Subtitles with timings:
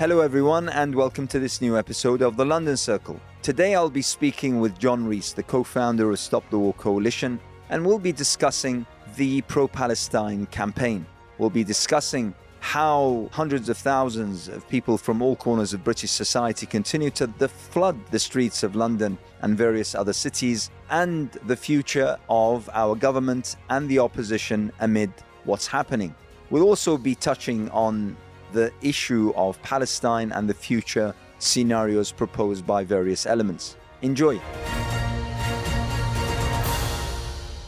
[0.00, 3.20] Hello, everyone, and welcome to this new episode of the London Circle.
[3.42, 7.38] Today, I'll be speaking with John Rees, the co founder of Stop the War Coalition,
[7.68, 8.86] and we'll be discussing
[9.16, 11.04] the pro Palestine campaign.
[11.36, 16.64] We'll be discussing how hundreds of thousands of people from all corners of British society
[16.64, 22.70] continue to flood the streets of London and various other cities, and the future of
[22.72, 25.12] our government and the opposition amid
[25.44, 26.14] what's happening.
[26.48, 28.16] We'll also be touching on
[28.52, 33.76] the issue of Palestine and the future scenarios proposed by various elements.
[34.02, 34.40] Enjoy.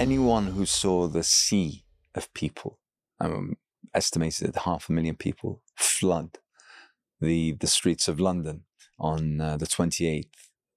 [0.00, 2.78] Anyone who saw the sea of people,
[3.20, 3.56] um,
[3.94, 6.38] estimated at half a million people, flood
[7.20, 8.64] the, the streets of London
[8.98, 10.26] on uh, the 28th,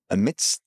[0.09, 0.61] amidst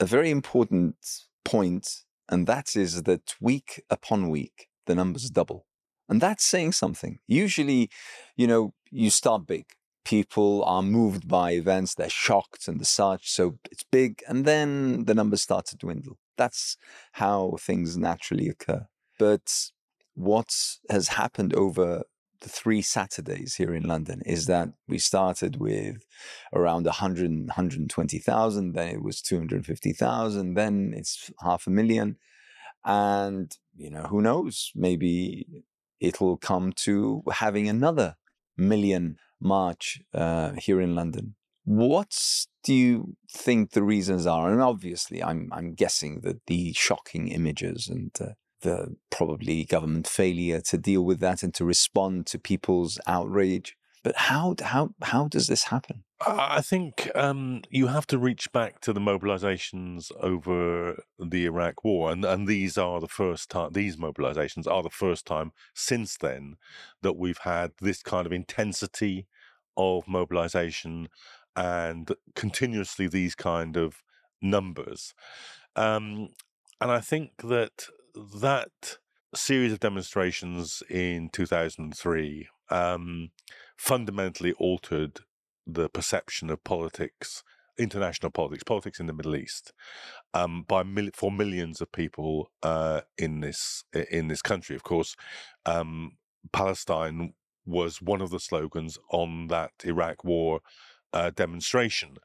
[0.00, 0.96] a very important
[1.44, 5.66] point, and that is that week upon week, the numbers double.
[6.08, 7.20] And that's saying something.
[7.26, 7.88] Usually,
[8.36, 9.64] you know, you start big.
[10.04, 13.30] People are moved by events, they're shocked and the such.
[13.30, 14.22] So it's big.
[14.28, 16.18] And then the numbers start to dwindle.
[16.36, 16.76] That's
[17.12, 18.86] how things naturally occur.
[19.18, 19.70] But
[20.14, 20.54] what
[20.90, 22.04] has happened over
[22.40, 26.04] the three Saturdays here in London is that we started with
[26.52, 32.16] around 100, 120,000, then it was 250,000, then it's half a million.
[32.84, 34.72] And, you know, who knows?
[34.74, 35.46] Maybe
[36.00, 38.16] it'll come to having another
[38.56, 41.34] million march uh, here in London.
[41.64, 42.16] What
[42.64, 44.50] do you think the reasons are?
[44.50, 50.60] And obviously, I'm I'm guessing that the shocking images and uh, the probably government failure
[50.60, 53.76] to deal with that and to respond to people's outrage.
[54.02, 56.04] But how how how does this happen?
[56.26, 62.10] I think um, you have to reach back to the mobilizations over the Iraq War,
[62.10, 63.72] and and these are the first time.
[63.72, 66.56] These mobilizations are the first time since then
[67.02, 69.26] that we've had this kind of intensity
[69.76, 71.08] of mobilization
[71.54, 74.02] and continuously these kind of
[74.40, 75.14] numbers.
[75.76, 76.28] Um,
[76.80, 78.98] and I think that that
[79.34, 83.30] series of demonstrations in 2003 um,
[83.82, 85.18] fundamentally altered
[85.66, 87.42] the perception of politics,
[87.76, 89.72] international politics, politics in the Middle East,
[90.32, 94.76] um, by mil- for millions of people uh, in this in this country.
[94.76, 95.16] Of course,
[95.66, 96.12] um,
[96.52, 97.34] Palestine
[97.66, 100.60] was one of the slogans on that Iraq War
[101.12, 102.18] uh, demonstration,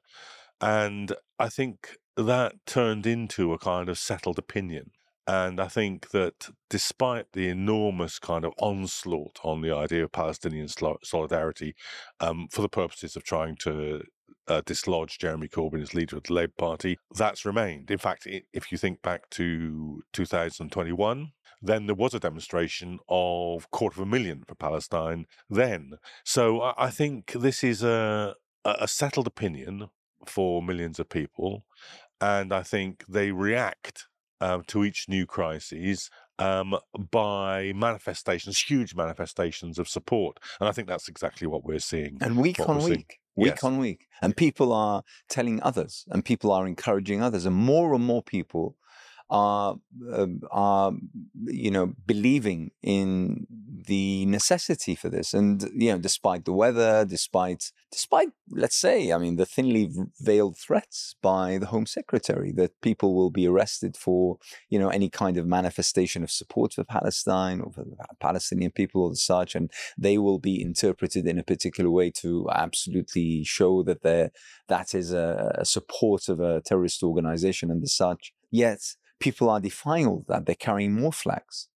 [0.61, 4.91] and I think that turned into a kind of settled opinion.
[5.27, 10.69] And I think that despite the enormous kind of onslaught on the idea of Palestinian
[11.03, 11.75] solidarity
[12.21, 14.03] um, for the purposes of trying to
[14.47, 17.91] uh, dislodge Jeremy Corbyn as leader of the Labour Party, that's remained.
[17.91, 24.01] In fact, if you think back to 2021, then there was a demonstration of quarter
[24.01, 25.93] of a million for Palestine then.
[26.23, 29.89] So I think this is a, a settled opinion
[30.25, 31.65] for millions of people.
[32.21, 34.05] And I think they react
[34.41, 36.09] um, to each new crisis
[36.39, 36.75] um,
[37.11, 40.39] by manifestations, huge manifestations of support.
[40.59, 42.17] And I think that's exactly what we're seeing.
[42.21, 43.63] And week on week, week yes.
[43.63, 44.07] on week.
[44.21, 47.45] And people are telling others and people are encouraging others.
[47.45, 48.75] And more and more people
[49.29, 49.75] are
[50.11, 50.93] uh, are
[51.45, 53.45] you know believing in
[53.87, 55.33] the necessity for this.
[55.33, 59.89] And you know despite the weather despite despite let's say i mean the thinly
[60.19, 64.37] veiled threats by the home secretary that people will be arrested for
[64.69, 69.03] you know any kind of manifestation of support for palestine or for the palestinian people
[69.03, 73.83] or the such and they will be interpreted in a particular way to absolutely show
[73.83, 74.29] that they
[74.67, 78.33] that is a, a support of a terrorist organization and the such.
[78.51, 78.79] Yet
[79.19, 80.45] people are defying all that.
[80.45, 81.67] They're carrying more flags.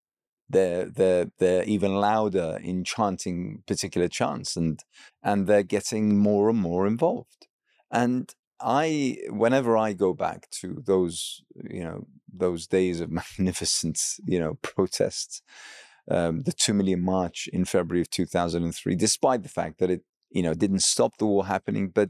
[0.50, 4.79] They're, they're, they're even louder in chanting particular chants and,
[5.24, 7.47] and they're getting more and more involved.
[7.90, 14.40] And I, whenever I go back to those, you know, those days of magnificent, you
[14.40, 15.41] know, protests,
[16.09, 20.02] um, the 2 million march in February of 2003, despite the fact that it,
[20.32, 21.90] you know, didn't stop the war happening.
[21.90, 22.09] But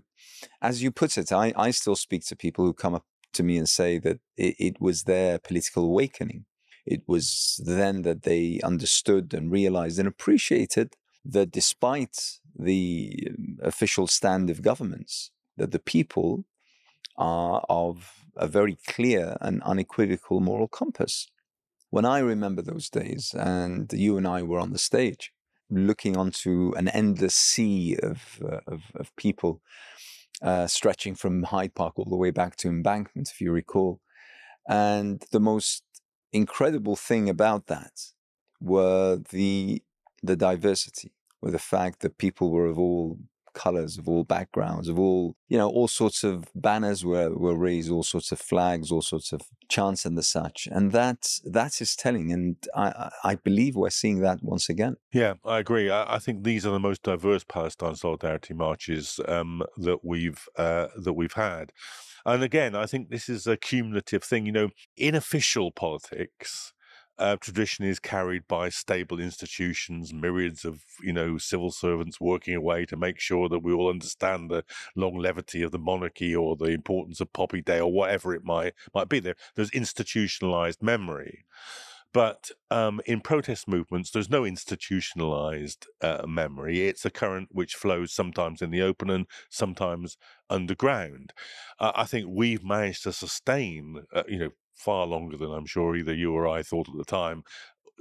[0.61, 3.57] as you put it, I, I still speak to people who come up to me
[3.57, 6.45] and say that it, it was their political awakening.
[6.85, 14.07] It was then that they understood and realized and appreciated that despite the um, official
[14.07, 16.45] stand of governments, that the people
[17.17, 21.27] are of a very clear and unequivocal moral compass.
[21.89, 25.31] When I remember those days, and you and I were on the stage,
[25.69, 29.61] looking onto an endless sea of, uh, of, of people
[30.41, 33.99] uh, stretching from Hyde Park all the way back to Embankment, if you recall.
[34.67, 35.83] And the most
[36.33, 37.91] incredible thing about that
[38.59, 39.81] were the
[40.23, 43.17] the diversity, were the fact that people were of all
[43.53, 47.91] colors, of all backgrounds, of all, you know, all sorts of banners were, were raised,
[47.91, 50.67] all sorts of flags, all sorts of chants and the such.
[50.71, 52.31] And that, that is telling.
[52.31, 54.97] And I, I believe we're seeing that once again.
[55.13, 55.89] Yeah, I agree.
[55.89, 60.87] I, I think these are the most diverse Palestine solidarity marches um, that we've, uh,
[60.97, 61.71] that we've had.
[62.25, 64.45] And again, I think this is a cumulative thing.
[64.45, 66.73] You know, in official politics,
[67.17, 72.85] uh, tradition is carried by stable institutions, myriads of you know civil servants working away
[72.85, 74.63] to make sure that we all understand the
[74.95, 79.09] longevity of the monarchy or the importance of Poppy Day or whatever it might might
[79.09, 79.19] be.
[79.19, 81.45] There, there's institutionalized memory.
[82.13, 86.87] But um, in protest movements, there's no institutionalized uh, memory.
[86.87, 90.17] It's a current which flows sometimes in the open and sometimes
[90.49, 91.31] underground.
[91.79, 94.49] Uh, I think we've managed to sustain, uh, you know,
[94.81, 97.43] far longer than I'm sure either you or I thought at the time.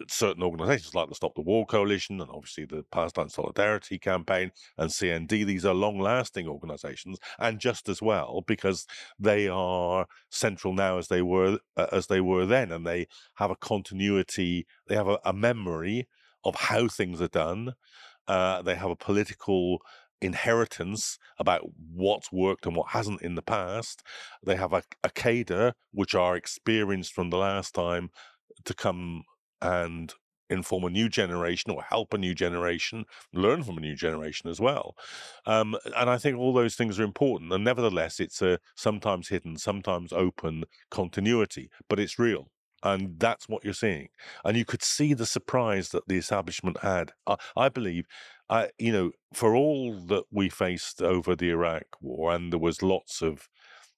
[0.08, 4.88] Certain organizations like the Stop the War Coalition and obviously the Palestine Solidarity Campaign and
[4.88, 8.86] CND, these are long lasting organizations and just as well because
[9.18, 13.50] they are central now as they were uh, as they were then and they have
[13.50, 16.08] a continuity, they have a, a memory
[16.44, 17.74] of how things are done.
[18.26, 19.82] Uh, they have a political
[20.20, 21.62] inheritance about
[21.92, 24.02] what's worked and what hasn't in the past.
[24.44, 28.10] They have a, a which are experienced from the last time
[28.64, 29.22] to come
[29.62, 30.12] and
[30.50, 34.60] inform a new generation or help a new generation, learn from a new generation as
[34.60, 34.96] well.
[35.46, 37.52] Um, and I think all those things are important.
[37.52, 42.50] And nevertheless, it's a sometimes hidden, sometimes open continuity, but it's real.
[42.82, 44.08] And that's what you're seeing.
[44.44, 47.12] And you could see the surprise that the establishment had.
[47.26, 48.06] I, I believe,
[48.78, 53.22] You know, for all that we faced over the Iraq war, and there was lots
[53.22, 53.48] of,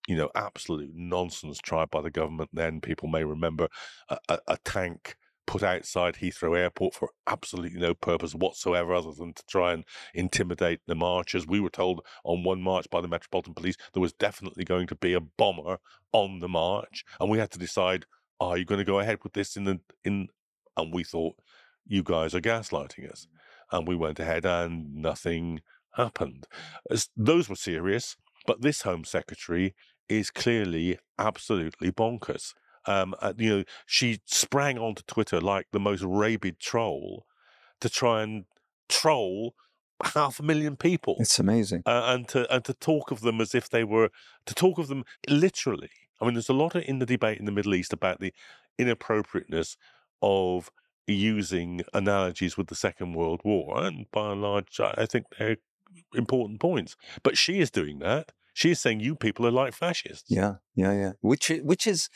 [0.06, 2.80] you know, absolute nonsense tried by the government then.
[2.80, 3.68] People may remember
[4.08, 5.16] a, a, a tank
[5.46, 9.84] put outside Heathrow Airport for absolutely no purpose whatsoever other than to try and
[10.14, 11.46] intimidate the marchers.
[11.46, 14.94] We were told on one march by the Metropolitan Police there was definitely going to
[14.94, 15.78] be a bomber
[16.12, 18.06] on the march, and we had to decide
[18.40, 20.28] are you going to go ahead with this in the in
[20.76, 21.36] and we thought
[21.86, 23.26] you guys are gaslighting us
[23.72, 25.60] and we went ahead and nothing
[25.96, 26.46] happened.
[26.90, 28.16] As, those were serious
[28.46, 29.74] but this home secretary
[30.08, 32.54] is clearly absolutely bonkers.
[32.86, 37.26] Um, you know she sprang onto twitter like the most rabid troll
[37.80, 38.44] to try and
[38.88, 39.54] troll
[40.02, 41.84] half a million people it's amazing.
[41.86, 44.10] uh, and to and to talk of them as if they were
[44.46, 45.90] to talk of them literally.
[46.20, 48.32] I mean, there's a lot in the debate in the Middle East about the
[48.78, 49.76] inappropriateness
[50.20, 50.70] of
[51.06, 55.56] using analogies with the Second World War, and by and large, I think they're
[56.14, 56.96] important points.
[57.22, 58.32] But she is doing that.
[58.54, 60.26] She is saying you people are like fascists.
[60.28, 61.12] Yeah, yeah, yeah.
[61.20, 62.10] Which which is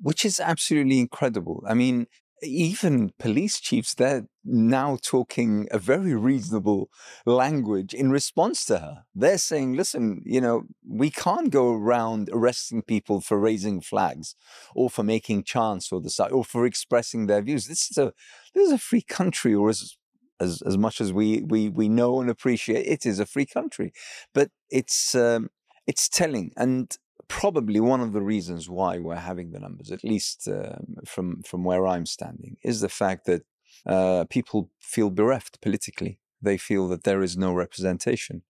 [0.00, 1.62] which is absolutely incredible.
[1.68, 2.06] I mean,
[2.42, 6.90] even police chiefs, they're now talking a very reasonable
[7.24, 9.04] language in response to her.
[9.14, 14.34] They're saying, listen, you know, we can't go around arresting people for raising flags
[14.74, 17.66] or for making chants or the or for expressing their views.
[17.66, 18.12] This is a
[18.54, 19.96] this is a free country, or as
[20.40, 23.92] as, as much as we, we we know and appreciate it is a free country.
[24.34, 25.50] But it's um,
[25.86, 26.52] it's telling.
[26.56, 26.96] And
[27.32, 31.64] probably one of the reasons why we're having the numbers, at least um, from from
[31.64, 33.42] where I'm standing, is the fact that
[33.86, 36.18] uh, people feel bereft politically.
[36.42, 38.42] They feel that there is no representation.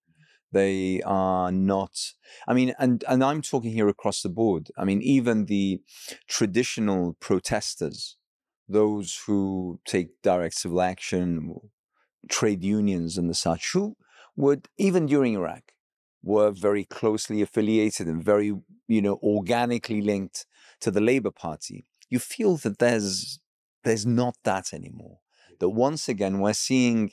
[0.50, 1.94] They are not.
[2.48, 4.70] I mean, and and I'm talking here across the board.
[4.76, 5.80] I mean, even the
[6.28, 8.16] traditional protesters,
[8.68, 11.54] those who take direct civil action,
[12.28, 13.96] trade unions and the such, who
[14.34, 15.71] would even during Iraq
[16.22, 18.54] were very closely affiliated and very,
[18.88, 20.46] you know, organically linked
[20.80, 23.40] to the Labour Party, you feel that there's
[23.84, 25.18] there's not that anymore.
[25.58, 27.12] That once again we're seeing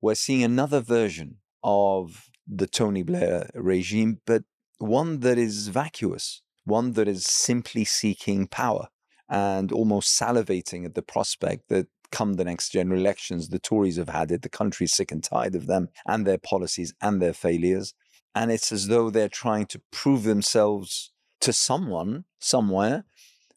[0.00, 4.42] we're seeing another version of the Tony Blair regime, but
[4.78, 8.88] one that is vacuous, one that is simply seeking power
[9.28, 14.08] and almost salivating at the prospect that come the next general elections, the Tories have
[14.08, 17.94] had it, the country's sick and tired of them and their policies and their failures
[18.34, 23.04] and it's as though they're trying to prove themselves to someone somewhere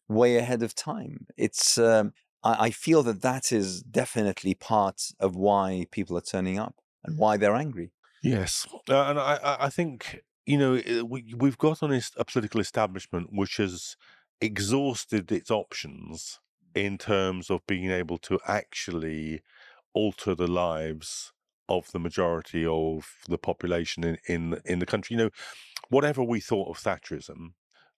[0.08, 1.26] way ahead of time.
[1.36, 2.12] It's um,
[2.42, 7.18] I, I, feel that that is definitely part of why people are turning up and
[7.18, 7.92] why they're angry.
[8.22, 13.28] Yes, uh, and I, I think you know we we've got on a political establishment
[13.32, 13.96] which has
[14.40, 16.40] exhausted its options
[16.74, 19.42] in terms of being able to actually
[19.92, 21.33] alter the lives
[21.68, 25.14] of the majority of the population in, in, in the country.
[25.14, 25.30] You know,
[25.88, 27.52] whatever we thought of Thatcherism,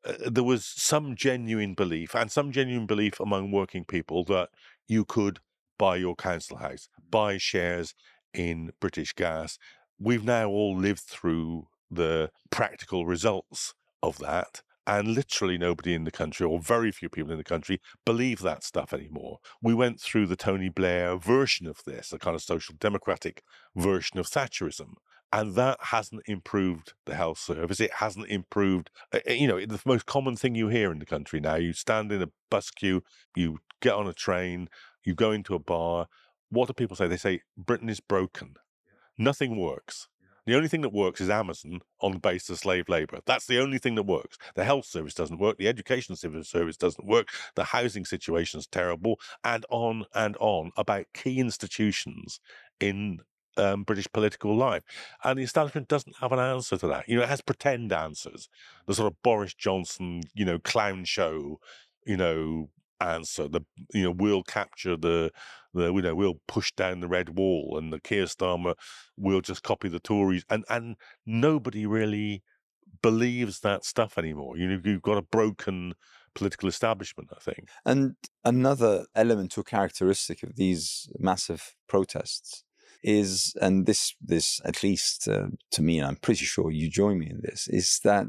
[0.04, 4.50] uh, there was some genuine belief and some genuine belief among working people that
[4.86, 5.40] you could
[5.78, 7.94] buy your council house, buy shares
[8.32, 9.58] in British Gas,
[9.98, 14.62] we've now all lived through the practical results of that.
[14.86, 18.62] And literally nobody in the country, or very few people in the country, believe that
[18.62, 19.38] stuff anymore.
[19.60, 23.42] We went through the Tony Blair version of this, a kind of social democratic
[23.74, 24.94] version of Thatcherism.
[25.32, 27.80] And that hasn't improved the health service.
[27.80, 31.04] It hasn't improved, uh, uh, you know, the most common thing you hear in the
[31.04, 33.02] country now you stand in a bus queue,
[33.34, 34.68] you get on a train,
[35.04, 36.06] you go into a bar.
[36.48, 37.08] What do people say?
[37.08, 38.54] They say, Britain is broken.
[39.18, 40.08] Nothing works.
[40.46, 43.18] The only thing that works is Amazon on the basis of slave labor.
[43.26, 44.38] That's the only thing that works.
[44.54, 45.58] The health service doesn't work.
[45.58, 47.28] The education service doesn't work.
[47.56, 52.40] The housing situation is terrible, and on and on about key institutions
[52.80, 53.20] in
[53.56, 54.82] um, British political life.
[55.24, 57.08] And the establishment doesn't have an answer to that.
[57.08, 58.48] You know, it has pretend answers.
[58.86, 61.58] The sort of Boris Johnson, you know, clown show,
[62.06, 62.68] you know,
[63.00, 63.48] answer.
[63.48, 63.62] The
[63.92, 65.30] you know we'll capture the
[65.74, 68.74] the you know we'll push down the red wall, and the Keir Starmer
[69.16, 72.42] will just copy the Tories, and and nobody really
[73.02, 74.56] believes that stuff anymore.
[74.56, 75.94] You know, you've got a broken
[76.34, 77.68] political establishment, I think.
[77.84, 82.62] And another element or characteristic of these massive protests
[83.02, 87.18] is, and this this at least uh, to me, and I'm pretty sure you join
[87.18, 88.26] me in this, is that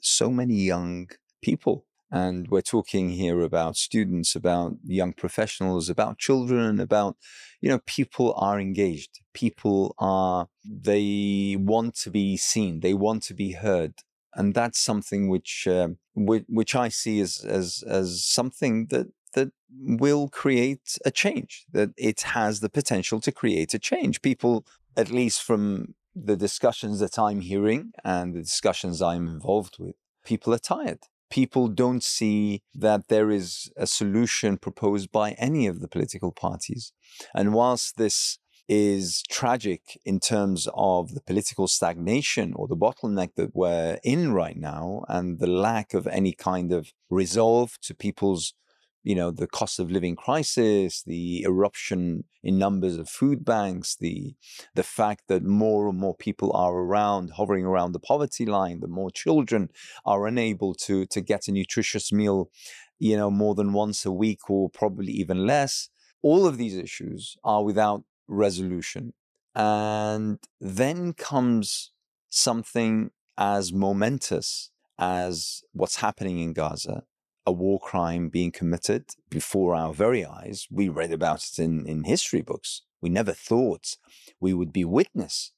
[0.00, 1.08] so many young
[1.42, 7.16] people and we're talking here about students, about young professionals, about children, about,
[7.60, 9.20] you know, people are engaged.
[9.32, 12.80] People are, they want to be seen.
[12.80, 13.94] They want to be heard.
[14.34, 19.50] And that's something which, uh, which, which I see as, as, as something that, that
[19.76, 24.22] will create a change, that it has the potential to create a change.
[24.22, 29.96] People, at least from the discussions that I'm hearing and the discussions I'm involved with,
[30.24, 31.00] people are tired
[31.34, 36.92] people don't see that there is a solution proposed by any of the political parties.
[37.34, 38.38] And whilst this
[38.68, 44.56] is tragic in terms of the political stagnation or the bottleneck that we're in right
[44.56, 48.54] now and the lack of any kind of resolve to people's
[49.04, 54.34] you know, the cost of living crisis, the eruption in numbers of food banks, the
[54.74, 58.90] the fact that more and more people are around, hovering around the poverty line, that
[58.90, 59.68] more children
[60.06, 62.50] are unable to to get a nutritious meal,
[62.98, 65.90] you know, more than once a week or probably even less.
[66.22, 69.12] All of these issues are without resolution.
[69.54, 71.92] And then comes
[72.30, 77.04] something as momentous as what's happening in Gaza,
[77.46, 80.66] a war crime being committed before our very eyes.
[80.70, 82.82] We read about it in, in history books.
[83.00, 83.96] We never thought
[84.40, 85.52] we would be witness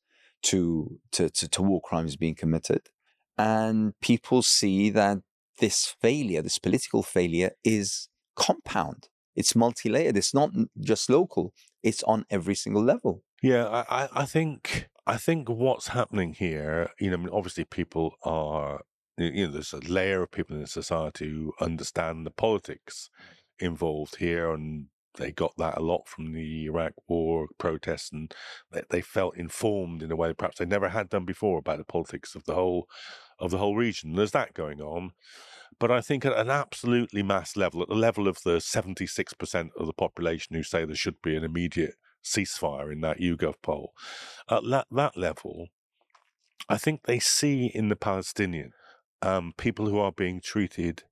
[0.44, 2.82] to, to, to, to war crimes being committed.
[3.38, 5.18] And people see that
[5.58, 9.08] this failure, this political failure, is compound.
[9.34, 10.16] It's multi-layered.
[10.16, 10.50] It's not
[10.80, 11.52] just local.
[11.82, 13.22] It's on every single level.
[13.42, 18.14] Yeah, I, I think I think what's happening here, you know, I mean, obviously people
[18.24, 18.80] are
[19.16, 23.10] you know, there's a layer of people in society who understand the politics
[23.58, 28.32] involved here, and they got that a lot from the Iraq War protests, and
[28.70, 31.84] they, they felt informed in a way perhaps they never had done before about the
[31.84, 32.88] politics of the whole
[33.38, 34.14] of the whole region.
[34.14, 35.12] There's that going on.
[35.78, 39.86] But I think at an absolutely mass level, at the level of the 76% of
[39.86, 43.92] the population who say there should be an immediate ceasefire in that YouGov poll,
[44.50, 45.68] at that, that level,
[46.68, 48.72] I think they see in the Palestinian
[49.22, 51.04] um, people who are being treated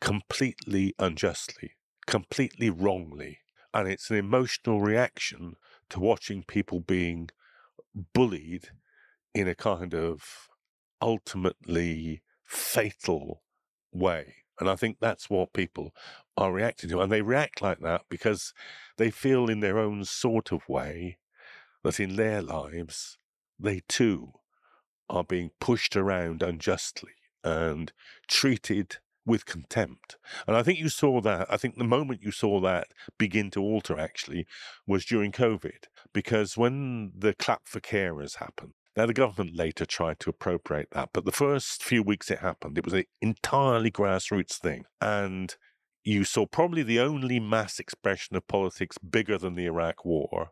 [0.00, 1.72] completely unjustly,
[2.06, 3.38] completely wrongly.
[3.72, 5.56] And it's an emotional reaction
[5.90, 7.28] to watching people being
[8.14, 8.70] bullied
[9.34, 10.48] in a kind of
[11.00, 13.42] ultimately fatal
[13.92, 14.34] way.
[14.58, 15.92] And I think that's what people
[16.36, 17.00] are reacting to.
[17.00, 18.54] And they react like that because
[18.96, 21.18] they feel in their own sort of way
[21.84, 23.18] that in their lives,
[23.58, 24.32] they too
[25.08, 27.12] are being pushed around unjustly
[27.46, 27.92] and
[28.26, 30.16] treated with contempt.
[30.46, 31.46] And I think you saw that.
[31.50, 32.88] I think the moment you saw that
[33.18, 34.46] begin to alter actually
[34.86, 40.20] was during COVID, because when the clap for carers happened, now the government later tried
[40.20, 44.54] to appropriate that, but the first few weeks it happened, it was an entirely grassroots
[44.54, 44.84] thing.
[45.00, 45.54] And
[46.02, 50.50] you saw probably the only mass expression of politics bigger than the Iraq war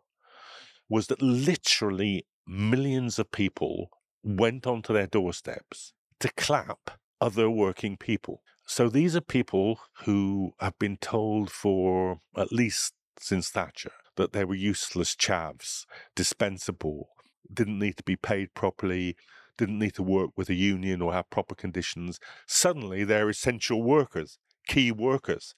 [0.89, 3.89] was that literally millions of people
[4.23, 8.43] went onto their doorsteps to clap other working people.
[8.67, 14.45] So these are people who have been told for at least since Thatcher that they
[14.45, 17.09] were useless chavs, dispensable,
[17.53, 19.17] didn't need to be paid properly,
[19.59, 22.19] didn't need to work with a union or have proper conditions.
[22.47, 25.55] Suddenly they're essential workers, key workers.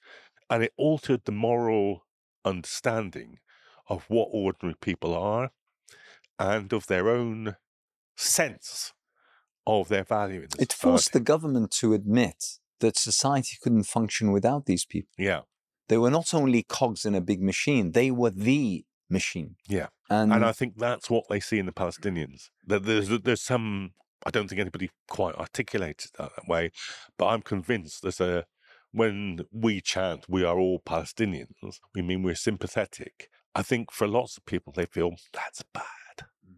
[0.49, 2.05] And it altered the moral
[2.45, 3.39] understanding
[3.89, 5.51] of what ordinary people are
[6.39, 7.55] and of their own
[8.15, 8.93] sense
[9.67, 14.65] of their value in It forced the government to admit that society couldn't function without
[14.65, 15.13] these people.
[15.17, 15.41] Yeah.
[15.89, 19.55] They were not only cogs in a big machine, they were the machine.
[19.67, 19.87] Yeah.
[20.09, 22.49] And, and I think that's what they see in the Palestinians.
[22.65, 23.91] That there's there's some
[24.25, 26.71] I don't think anybody quite articulated that, that way,
[27.17, 28.45] but I'm convinced there's a
[28.91, 33.29] when we chant we are all Palestinians, we mean we're sympathetic.
[33.53, 35.83] I think for lots of people they feel that's bad.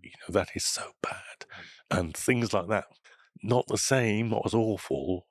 [0.02, 1.46] You know, that is so bad.
[1.92, 2.00] Mm.
[2.00, 2.86] And things like that.
[3.42, 5.28] Not the same, not as awful,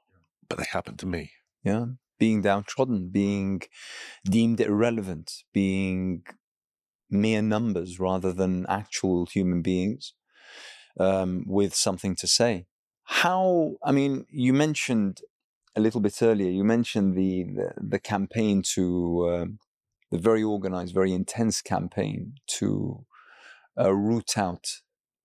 [0.49, 1.33] but they happened to me.
[1.63, 1.87] Yeah.
[2.19, 3.63] Being downtrodden, being
[4.25, 6.25] deemed irrelevant, being
[7.11, 10.15] mere numbers rather than actual human beings
[10.99, 12.67] um, with something to say.
[13.05, 15.21] How, I mean, you mentioned
[15.77, 19.47] a little bit earlier, you mentioned the, the, the campaign to, uh,
[20.11, 23.05] the very organized, very intense campaign to
[23.79, 24.81] uh, root out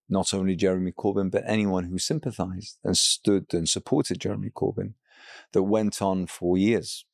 [0.09, 4.93] not only Jeremy Corbyn, but anyone who sympathized and stood and supported Jeremy Corbyn
[5.53, 7.05] that went on for years,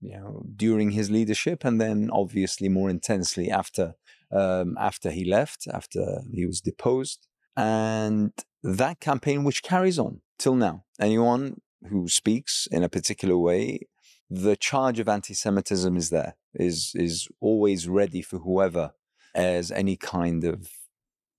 [0.00, 3.94] you know, during his leadership, and then obviously more intensely after
[4.30, 7.26] um, after he left, after he was deposed,
[7.56, 10.84] and that campaign which carries on till now.
[11.00, 13.80] Anyone who speaks in a particular way,
[14.28, 18.92] the charge of anti-Semitism is there, is is always ready for whoever
[19.36, 20.68] as any kind of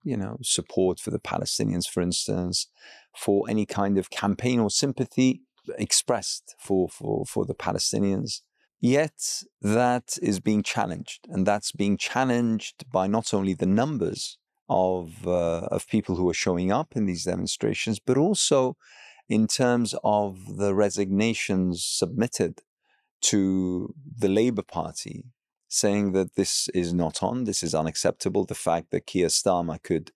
[0.04, 2.68] you know support for the Palestinians, for instance,
[3.16, 5.42] for any kind of campaign or sympathy
[5.78, 8.42] expressed for, for, for the Palestinians.
[8.80, 14.38] Yet that is being challenged, and that's being challenged by not only the numbers
[14.70, 18.78] of uh, of people who are showing up in these demonstrations, but also
[19.28, 22.62] in terms of the resignations submitted
[23.22, 25.26] to the Labour Party,
[25.68, 28.46] saying that this is not on, this is unacceptable.
[28.46, 30.12] The fact that Keir Starmer could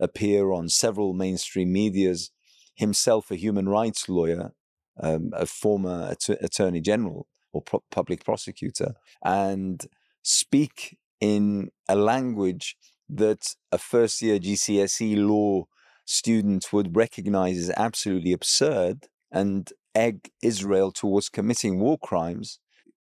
[0.00, 2.30] appear on several mainstream medias,
[2.74, 4.52] himself a human rights lawyer,
[5.00, 9.86] um, a former att- attorney general or pro- public prosecutor, and
[10.22, 12.76] speak in a language
[13.08, 15.66] that a first year GCSE law
[16.04, 22.58] student would recognize as absolutely absurd and egg Israel towards committing war crimes.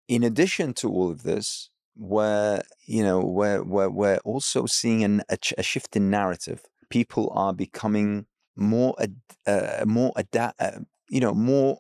[0.07, 5.23] In addition to all of this, where you know where where we're also seeing an,
[5.29, 6.63] a, a shift in narrative.
[6.91, 8.27] People are becoming
[8.57, 8.95] more
[9.47, 11.79] uh, more adapt, uh, you know, more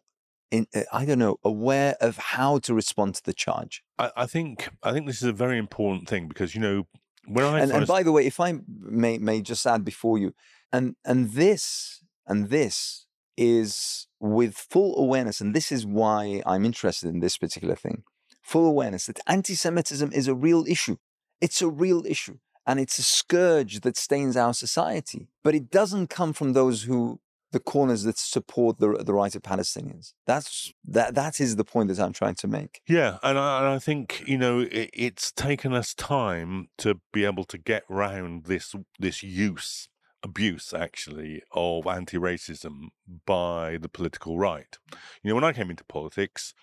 [0.51, 3.83] in, uh, I don't know, aware of how to respond to the charge.
[3.99, 6.87] I, I, think I think this is a very important thing because you know
[7.27, 10.35] when I and, and by the way, if I may may just add before you,
[10.73, 17.09] and and this and this is with full awareness, and this is why I'm interested
[17.09, 18.05] in this particular thing.
[18.45, 20.97] Full awareness that anti-Semitism is a real issue.
[21.41, 25.29] It's a real issue and it's a scourge that stains our society.
[25.43, 27.21] But it doesn't come from those who
[27.53, 30.13] the corners that support the the right of Palestinians.
[30.27, 32.81] That's that that is the point that I'm trying to make.
[32.87, 37.25] Yeah, and I, and I think you know it, it's taken us time to be
[37.25, 39.89] able to get round this this use
[40.25, 42.89] abuse actually of anti-racism
[43.27, 44.79] by the political right.
[45.23, 46.55] You know, when I came into politics,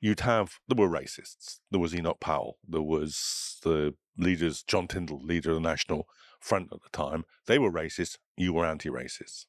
[0.00, 1.58] you'd have there were racists.
[1.70, 2.58] There was Enoch Powell.
[2.66, 6.06] There was the leaders, John Tyndall, leader of the National
[6.40, 7.24] Front at the time.
[7.46, 8.16] They were racist.
[8.36, 9.46] You were anti-racist.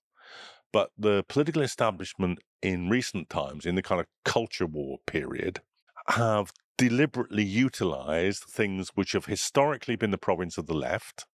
[0.73, 5.61] But the political establishment in recent times, in the kind of culture war period,
[6.07, 11.25] have deliberately utilized things which have historically been the province of the left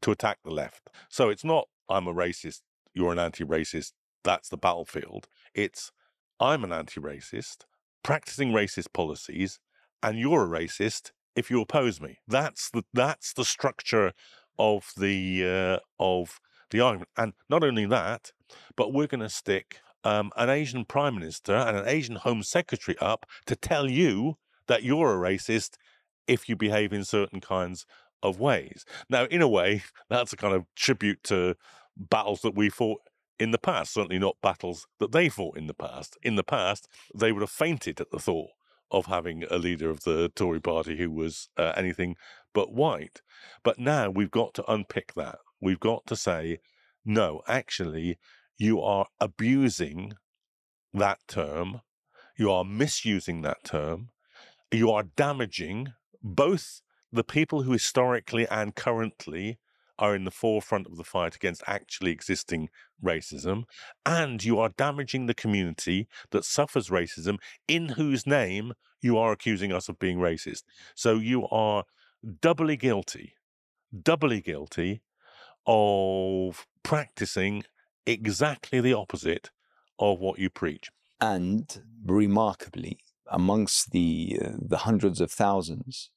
[0.00, 0.90] to attack the left.
[1.10, 2.60] So it's not, I'm a racist,
[2.94, 3.92] you're an anti racist,
[4.24, 5.28] that's the battlefield.
[5.54, 5.92] It's,
[6.40, 7.64] I'm an anti racist,
[8.06, 9.58] practicing racist policies,
[10.00, 12.18] and you're a racist if you oppose me.
[12.28, 14.12] That's the, that's the structure
[14.56, 16.38] of the, uh, of
[16.70, 17.10] the argument.
[17.16, 18.30] And not only that,
[18.76, 22.96] but we're going to stick um, an Asian prime minister and an Asian home secretary
[23.00, 24.36] up to tell you
[24.68, 25.70] that you're a racist
[26.28, 27.86] if you behave in certain kinds
[28.22, 28.84] of ways.
[29.10, 31.56] Now, in a way, that's a kind of tribute to
[31.96, 33.00] battles that we fought
[33.38, 36.16] in the past, certainly not battles that they fought in the past.
[36.22, 38.50] In the past, they would have fainted at the thought
[38.90, 42.16] of having a leader of the Tory party who was uh, anything
[42.54, 43.20] but white.
[43.62, 45.38] But now we've got to unpick that.
[45.60, 46.58] We've got to say,
[47.04, 48.18] no, actually,
[48.56, 50.14] you are abusing
[50.94, 51.82] that term,
[52.38, 54.10] you are misusing that term,
[54.72, 56.80] you are damaging both
[57.12, 59.58] the people who historically and currently
[59.98, 62.68] are in the forefront of the fight against actually existing
[63.02, 63.64] racism,
[64.04, 69.72] and you are damaging the community that suffers racism, in whose name you are accusing
[69.72, 70.62] us of being racist.
[70.94, 71.84] So you are
[72.40, 73.34] doubly guilty,
[74.02, 75.02] doubly guilty
[75.66, 77.64] of practicing
[78.06, 79.50] exactly the opposite
[79.98, 80.90] of what you preach.
[81.20, 82.98] And remarkably,
[83.30, 86.10] amongst the uh, the hundreds of thousands,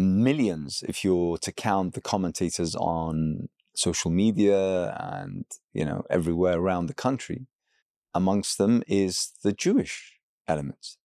[0.00, 6.86] millions, if you're to count the commentators on social media and you know everywhere around
[6.86, 7.46] the country,
[8.14, 10.96] amongst them is the Jewish element,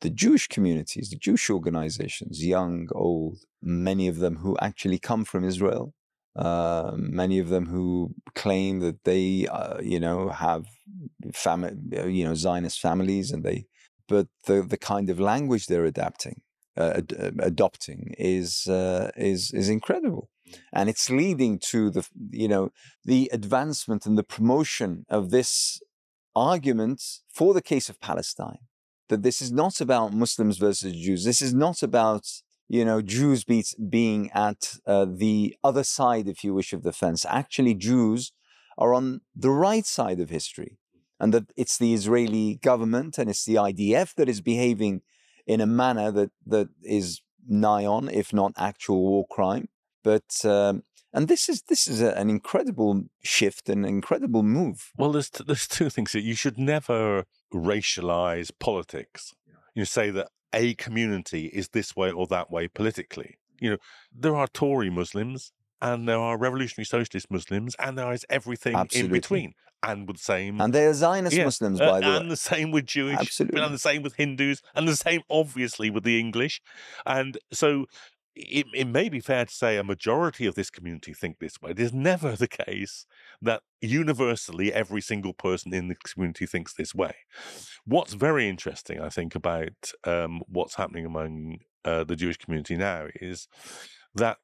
[0.00, 5.44] the Jewish communities, the Jewish organizations, young, old, many of them who actually come from
[5.44, 5.94] Israel,
[6.36, 10.64] uh, many of them who claim that they, uh, you know, have
[11.32, 11.72] family,
[12.06, 13.66] you know, Zionist families, and they,
[14.08, 16.40] but the the kind of language they're adapting,
[16.76, 20.28] ad- uh, adopting is uh, is is incredible,
[20.72, 22.70] and it's leading to the, you know,
[23.04, 25.80] the advancement and the promotion of this
[26.34, 28.58] argument for the case of Palestine.
[29.08, 31.24] That this is not about Muslims versus Jews.
[31.24, 32.26] This is not about
[32.72, 36.92] you know, Jews be, being at uh, the other side, if you wish, of the
[36.92, 37.26] fence.
[37.28, 38.32] Actually, Jews
[38.78, 40.78] are on the right side of history,
[41.20, 45.02] and that it's the Israeli government and it's the IDF that is behaving
[45.46, 49.68] in a manner that that is nigh on, if not actual war crime.
[50.02, 54.90] But um, and this is this is a, an incredible shift, an incredible move.
[54.96, 59.34] Well, there's t- there's two things that you should never racialize politics.
[59.74, 63.38] You say that a community is this way or that way politically.
[63.60, 63.78] You know,
[64.14, 69.06] there are Tory Muslims and there are revolutionary socialist Muslims and there is everything Absolutely.
[69.06, 69.54] in between.
[69.82, 72.16] And with the same And they are Zionist yeah, Muslims, by uh, the way.
[72.16, 73.18] And the same with Jewish.
[73.18, 73.60] Absolutely.
[73.60, 74.62] And the same with Hindus.
[74.74, 76.62] And the same obviously with the English.
[77.04, 77.86] And so
[78.34, 81.72] it, it may be fair to say a majority of this community think this way.
[81.72, 83.06] It is never the case
[83.40, 87.14] that universally every single person in the community thinks this way.
[87.84, 93.08] What's very interesting, I think, about um, what's happening among uh, the Jewish community now
[93.16, 93.48] is
[94.14, 94.38] that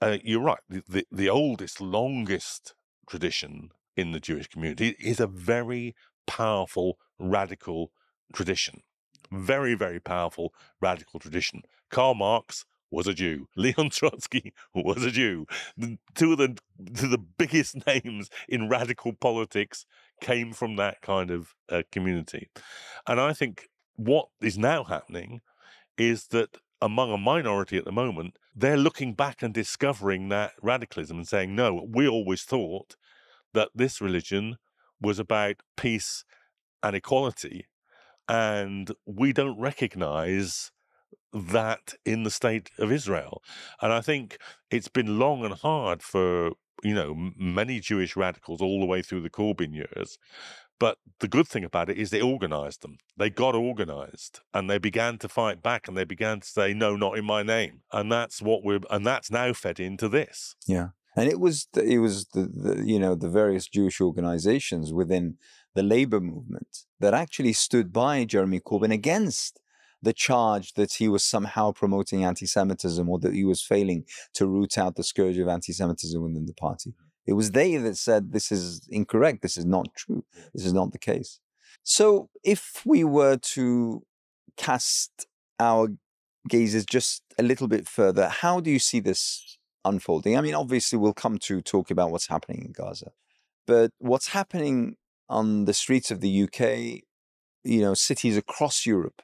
[0.00, 0.60] uh, you're right.
[0.68, 2.74] The, the, the oldest, longest
[3.08, 5.94] tradition in the Jewish community is a very
[6.26, 7.92] powerful, radical
[8.32, 8.82] tradition.
[9.30, 11.62] Very, very powerful, radical tradition.
[11.90, 13.48] Karl Marx was a Jew.
[13.56, 15.46] Leon Trotsky was a Jew.
[16.14, 19.86] Two of the the biggest names in radical politics
[20.20, 22.48] came from that kind of uh, community,
[23.06, 25.40] and I think what is now happening
[25.96, 31.16] is that among a minority at the moment, they're looking back and discovering that radicalism
[31.16, 32.96] and saying, no, we always thought
[33.54, 34.56] that this religion
[35.00, 36.24] was about peace
[36.82, 37.66] and equality,
[38.28, 40.70] and we don't recognize
[41.32, 43.42] that in the state of Israel.
[43.82, 44.38] And I think
[44.70, 49.22] it's been long and hard for, you know, many Jewish radicals all the way through
[49.22, 50.18] the Corbyn years.
[50.78, 52.98] But the good thing about it is they organized them.
[53.16, 56.96] They got organized and they began to fight back and they began to say, no,
[56.96, 57.82] not in my name.
[57.92, 60.56] And that's what we're, and that's now fed into this.
[60.66, 60.88] Yeah.
[61.16, 65.36] And it was, it was the, the you know, the various Jewish organizations within
[65.74, 69.60] the labor movement that actually stood by Jeremy Corbyn against
[70.02, 74.76] the charge that he was somehow promoting anti-Semitism or that he was failing to root
[74.76, 76.94] out the scourge of anti-Semitism within the party.
[77.26, 80.92] It was they that said this is incorrect, this is not true, this is not
[80.92, 81.40] the case.
[81.82, 84.02] So if we were to
[84.56, 85.26] cast
[85.58, 85.88] our
[86.48, 90.36] gazes just a little bit further, how do you see this unfolding?
[90.36, 93.12] I mean, obviously, we'll come to talk about what's happening in Gaza,
[93.66, 94.96] but what's happening
[95.28, 97.02] on the streets of the UK,
[97.64, 99.22] you know, cities across Europe,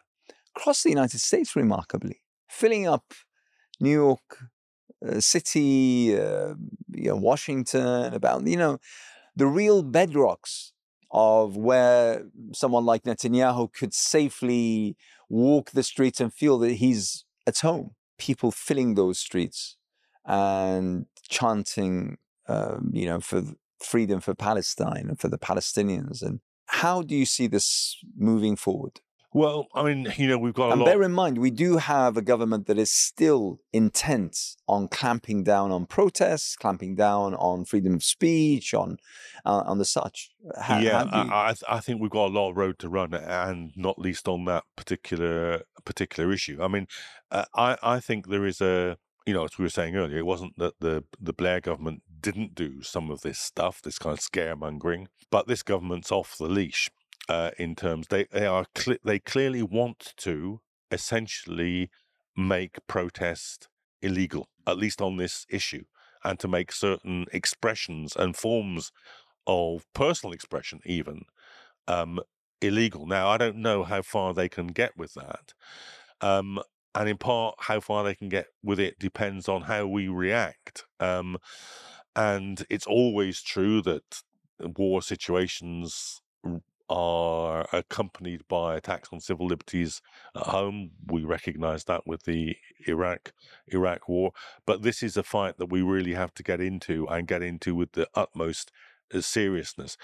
[0.56, 3.12] across the United States, remarkably, filling up
[3.80, 4.38] New York
[5.06, 6.54] uh, City, uh,
[6.92, 8.78] you know, Washington, about, you know,
[9.36, 10.72] the real bedrocks
[11.10, 14.96] of where someone like Netanyahu could safely
[15.28, 17.92] walk the streets and feel that he's at home.
[18.18, 19.76] People filling those streets
[20.24, 23.42] and chanting, um, you know, for
[23.78, 26.22] freedom for Palestine and for the Palestinians.
[26.22, 29.00] And how do you see this moving forward?
[29.32, 30.86] Well, I mean, you know, we've got a and lot.
[30.86, 35.70] bear in mind, we do have a government that is still intent on clamping down
[35.70, 38.98] on protests, clamping down on freedom of speech, on
[39.46, 40.32] uh, on the such.
[40.60, 41.30] How, yeah, how you...
[41.30, 44.46] I, I think we've got a lot of road to run, and not least on
[44.46, 46.58] that particular particular issue.
[46.60, 46.88] I mean,
[47.30, 50.26] uh, I I think there is a you know, as we were saying earlier, it
[50.26, 54.24] wasn't that the the Blair government didn't do some of this stuff, this kind of
[54.24, 56.90] scaremongering, but this government's off the leash
[57.28, 61.90] uh, in terms they they are cl- they clearly want to essentially
[62.36, 63.68] make protest
[64.02, 65.84] illegal, at least on this issue,
[66.24, 68.92] and to make certain expressions and forms
[69.46, 71.22] of personal expression even
[71.88, 72.20] um,
[72.60, 73.06] illegal.
[73.06, 75.52] Now, I don't know how far they can get with that.
[76.20, 76.60] Um,
[76.94, 80.84] and in part, how far they can get with it depends on how we react.
[80.98, 81.38] Um,
[82.16, 84.22] and it's always true that
[84.60, 86.20] war situations
[86.90, 90.02] are accompanied by attacks on civil liberties
[90.34, 90.90] at home.
[91.06, 92.56] We recognize that with the
[92.88, 93.32] Iraq
[93.68, 94.32] Iraq war,
[94.66, 97.76] but this is a fight that we really have to get into and get into
[97.76, 98.72] with the utmost
[99.14, 99.96] uh, seriousness.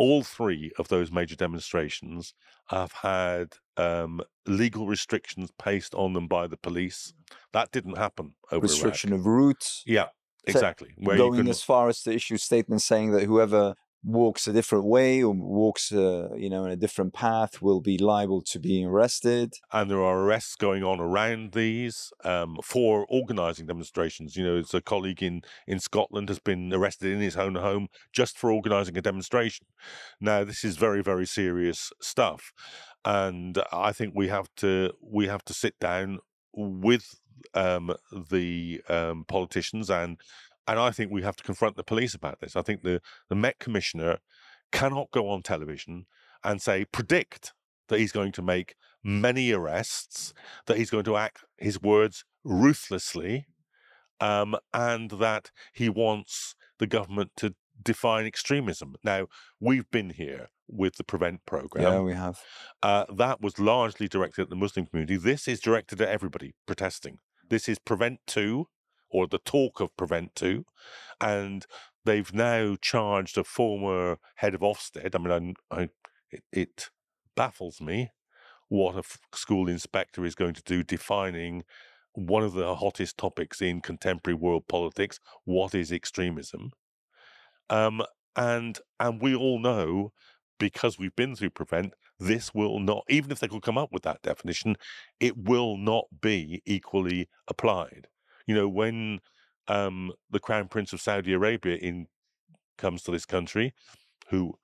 [0.00, 2.32] All three of those major demonstrations
[2.68, 7.12] have had um, legal restrictions placed on them by the police.
[7.52, 9.20] That didn't happen over restriction Iraq.
[9.20, 9.82] of routes.
[9.86, 10.06] Yeah,
[10.46, 10.94] exactly.
[10.96, 15.22] Where going as far as to issue statements saying that whoever walks a different way
[15.22, 19.54] or walks uh, you know in a different path will be liable to being arrested.
[19.72, 24.36] And there are arrests going on around these um, for organizing demonstrations.
[24.36, 27.88] You know it's a colleague in in scotland has been arrested in his own home
[28.12, 29.66] just for organizing a demonstration.
[30.20, 32.52] Now this is very very serious stuff
[33.04, 36.18] and i think we have to we have to sit down
[36.52, 37.18] with
[37.54, 37.94] um,
[38.30, 40.18] the um, politicians and
[40.70, 42.54] and I think we have to confront the police about this.
[42.54, 44.18] I think the, the Met Commissioner
[44.70, 46.06] cannot go on television
[46.44, 47.52] and say, predict
[47.88, 50.32] that he's going to make many arrests,
[50.66, 53.46] that he's going to act his words ruthlessly,
[54.20, 58.94] um, and that he wants the government to define extremism.
[59.02, 59.26] Now,
[59.58, 61.82] we've been here with the Prevent program.
[61.82, 62.38] Yeah, we have.
[62.80, 65.16] Uh, that was largely directed at the Muslim community.
[65.16, 67.18] This is directed at everybody protesting.
[67.48, 68.66] This is Prevent 2,
[69.10, 70.64] or the talk of Prevent 2.
[71.20, 71.66] And
[72.04, 75.14] they've now charged a former head of Ofsted.
[75.14, 75.88] I mean, I, I,
[76.30, 76.90] it, it
[77.36, 78.10] baffles me
[78.68, 81.64] what a school inspector is going to do defining
[82.12, 86.70] one of the hottest topics in contemporary world politics what is extremism
[87.68, 88.02] um,
[88.36, 90.12] and and we all know
[90.58, 94.02] because we've been through prevent this will not even if they could come up with
[94.02, 94.76] that definition
[95.18, 98.06] it will not be equally applied
[98.50, 99.20] you know, when
[99.68, 102.08] um, the Crown Prince of Saudi Arabia in
[102.76, 103.72] comes to this country,
[104.28, 104.54] who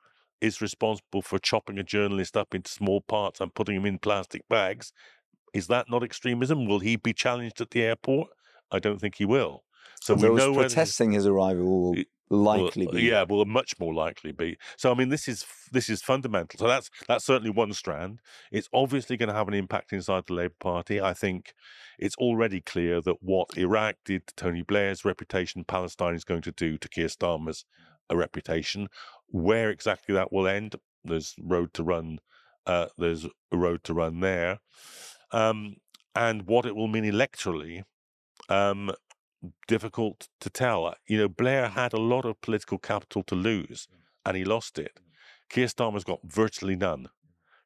[0.40, 4.42] is responsible for chopping a journalist up into small parts and putting him in plastic
[4.48, 4.92] bags,
[5.54, 6.66] is that not extremism?
[6.66, 8.28] Will he be challenged at the airport?
[8.72, 9.62] I don't think he will.
[10.00, 11.94] So we know protesting his arrival will
[12.30, 13.02] likely well, be.
[13.02, 14.56] Yeah, will much more likely be.
[14.76, 16.58] So I mean, this is this is fundamental.
[16.58, 18.20] So that's that's certainly one strand.
[18.50, 21.00] It's obviously going to have an impact inside the Labour Party.
[21.00, 21.54] I think
[21.98, 26.52] it's already clear that what Iraq did to Tony Blair's reputation, Palestine is going to
[26.52, 27.64] do to Keir Starmer's
[28.10, 28.88] a uh, reputation.
[29.28, 32.20] Where exactly that will end, there's road to run.
[32.66, 34.58] Uh, there's a road to run there,
[35.30, 35.76] um,
[36.16, 37.82] and what it will mean electorally.
[38.48, 38.92] Um,
[39.66, 40.86] difficult to tell.
[40.86, 41.74] Uh, you know, Blair mm-hmm.
[41.74, 44.00] had a lot of political capital to lose, mm-hmm.
[44.26, 44.92] and he lost it.
[44.94, 45.02] Mm-hmm.
[45.50, 47.08] Keir Starmer's got virtually none.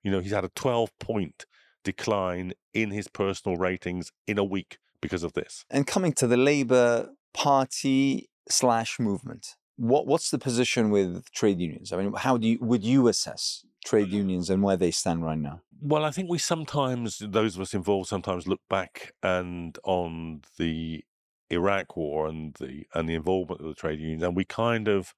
[0.02, 1.46] You know, he's had a 12 point
[1.84, 5.64] decline in his personal ratings in a week because of this.
[5.70, 11.92] And coming to the Labour Party slash movement, what what's the position with trade unions?
[11.92, 15.38] I mean, how do you would you assess trade unions and where they stand right
[15.38, 15.62] now?
[15.82, 21.02] Well, I think we sometimes, those of us involved, sometimes look back and on the
[21.50, 25.14] Iraq war and the and the involvement of the trade unions, and we kind of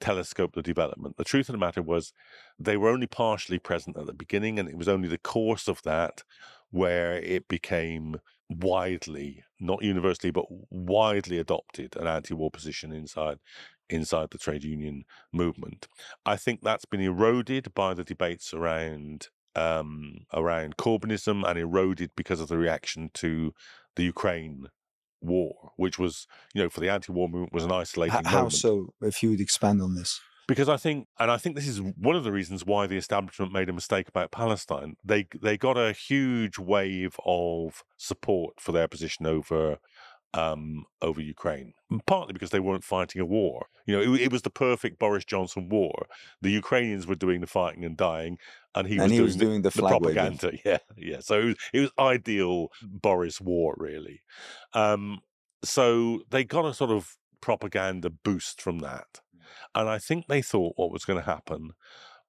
[0.00, 1.16] telescope the development.
[1.16, 2.12] The truth of the matter was
[2.58, 5.82] they were only partially present at the beginning, and it was only the course of
[5.82, 6.22] that
[6.70, 8.16] where it became
[8.48, 13.38] widely, not universally, but widely adopted an anti-war position inside
[13.90, 15.86] inside the trade union movement.
[16.24, 22.40] I think that's been eroded by the debates around um, around Corbynism and eroded because
[22.40, 23.52] of the reaction to
[23.96, 24.68] the Ukraine
[25.22, 28.54] war, which was, you know, for the anti-war movement was an isolating H- how moment.
[28.54, 28.94] so?
[29.00, 30.20] If you would expand on this.
[30.48, 33.52] Because I think, and I think this is one of the reasons why the establishment
[33.52, 34.96] made a mistake about Palestine.
[35.04, 39.78] They they got a huge wave of support for their position over
[40.34, 41.74] um, over Ukraine,
[42.06, 43.66] partly because they weren't fighting a war.
[43.86, 46.06] You know, it, it, was the perfect Boris Johnson war.
[46.40, 48.38] The Ukrainians were doing the fighting and dying,
[48.74, 50.46] and he, and was, he doing was doing the, the, the propaganda.
[50.46, 50.60] Waving.
[50.64, 51.20] Yeah, yeah.
[51.20, 54.22] So it was, it was ideal Boris war, really.
[54.72, 55.20] Um,
[55.64, 59.20] so they got a sort of propaganda boost from that,
[59.74, 61.72] and I think they thought what was going to happen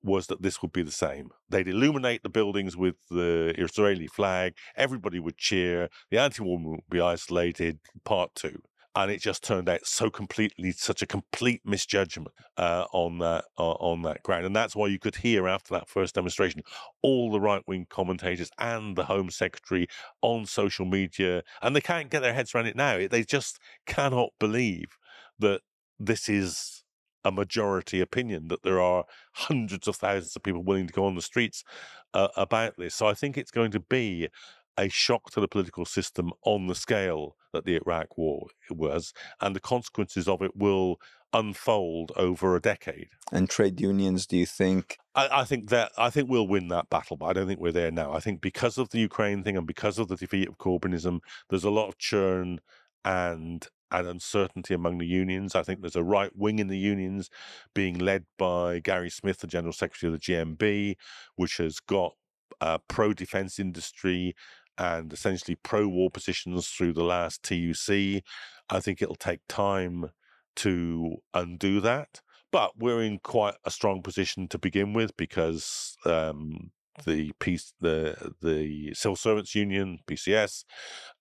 [0.04, 1.30] was that this would be the same.
[1.50, 6.84] They'd illuminate the buildings with the Israeli flag, everybody would cheer, the anti war movement
[6.90, 8.62] would be isolated, part two.
[8.96, 13.72] And it just turned out so completely, such a complete misjudgment uh, on that uh,
[13.72, 16.62] on that ground, and that's why you could hear after that first demonstration,
[17.02, 19.88] all the right wing commentators and the Home Secretary
[20.22, 23.08] on social media, and they can't get their heads around it now.
[23.08, 24.96] They just cannot believe
[25.40, 25.62] that
[26.00, 26.83] this is
[27.24, 31.16] a majority opinion that there are hundreds of thousands of people willing to go on
[31.16, 31.64] the streets
[32.14, 32.96] uh, about this.
[32.96, 34.30] So I think it's going to be
[34.78, 39.56] a shock to the political system on the scale that the Iraq war was, and
[39.56, 41.00] the consequences of it will
[41.34, 43.10] unfold over a decade.
[43.32, 44.98] And trade unions, do you think?
[45.16, 47.72] I, I, think that I think we'll win that battle, but I don't think we're
[47.72, 48.14] there now.
[48.14, 51.64] I think because of the Ukraine thing and because of the defeat of Corbynism, there's
[51.64, 52.60] a lot of churn
[53.06, 55.56] and and uncertainty among the unions.
[55.56, 57.30] I think there's a right wing in the unions
[57.74, 60.96] being led by Gary Smith, the General Secretary of the GMB,
[61.36, 62.16] which has got
[62.60, 64.36] a pro defense industry
[64.78, 68.24] and essentially pro war positions through the last TUC.
[68.70, 70.10] I think it'll take time
[70.58, 72.22] to undo that.
[72.52, 76.72] But we're in quite a strong position to begin with because um,
[77.06, 80.64] the peace, the the civil servants union, PCS,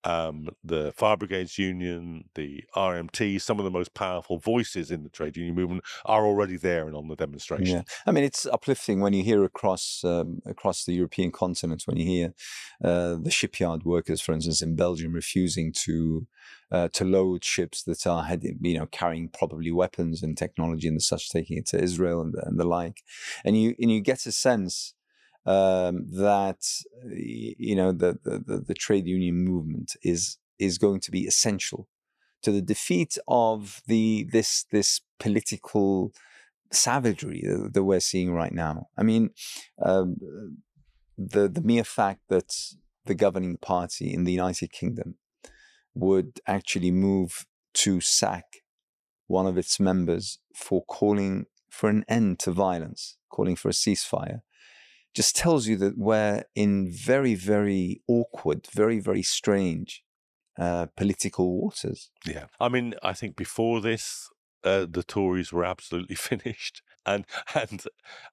[0.05, 5.09] um, the fire brigades union, the RMT, some of the most powerful voices in the
[5.09, 7.77] trade union movement are already there and on the demonstration.
[7.77, 11.97] Yeah, I mean it's uplifting when you hear across um, across the European continent when
[11.97, 12.35] you hear
[12.85, 16.27] uh, the shipyard workers, for instance, in Belgium, refusing to
[16.71, 18.27] uh, to load ships that are
[18.61, 22.59] you know, carrying probably weapons and technology and such, taking it to Israel and, and
[22.59, 23.03] the like,
[23.45, 24.95] and you and you get a sense
[25.45, 26.63] um, that
[27.05, 31.89] you know the, the the trade union movement is is going to be essential
[32.43, 36.13] to the defeat of the this this political
[36.71, 38.89] savagery that we're seeing right now.
[38.97, 39.31] I mean,
[39.81, 40.17] um,
[41.19, 42.55] the the mere fact that
[43.07, 45.17] the governing party in the United Kingdom
[45.95, 48.45] would actually move to sack
[49.27, 54.41] one of its members for calling for an end to violence, calling for a ceasefire,
[55.14, 60.03] just tells you that we're in very, very awkward, very, very strange
[60.59, 62.11] uh, political waters.
[62.27, 62.46] Yeah.
[62.61, 64.29] I mean, I think before this,
[64.64, 66.83] uh, the Tories were absolutely finished.
[67.05, 67.83] And and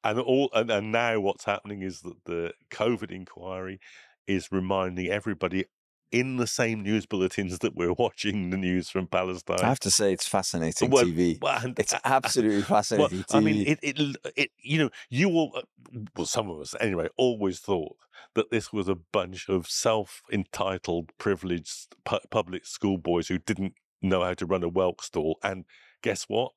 [0.04, 3.80] and all and, and now what's happening is that the COVID inquiry
[4.28, 5.66] is reminding everybody
[6.12, 9.60] in the same news bulletins that we're watching the news from Palestine.
[9.62, 11.42] I have to say, it's fascinating well, TV.
[11.42, 13.26] Well, and, it's absolutely fascinating.
[13.30, 15.62] Well, I mean, it, it, it, you know, you all, uh,
[16.16, 17.96] well, some of us anyway, always thought
[18.36, 24.24] that this was a bunch of self-entitled, privileged pu- public school boys who didn't know
[24.24, 25.38] how to run a whelk stall.
[25.44, 25.66] And
[26.02, 26.54] guess what?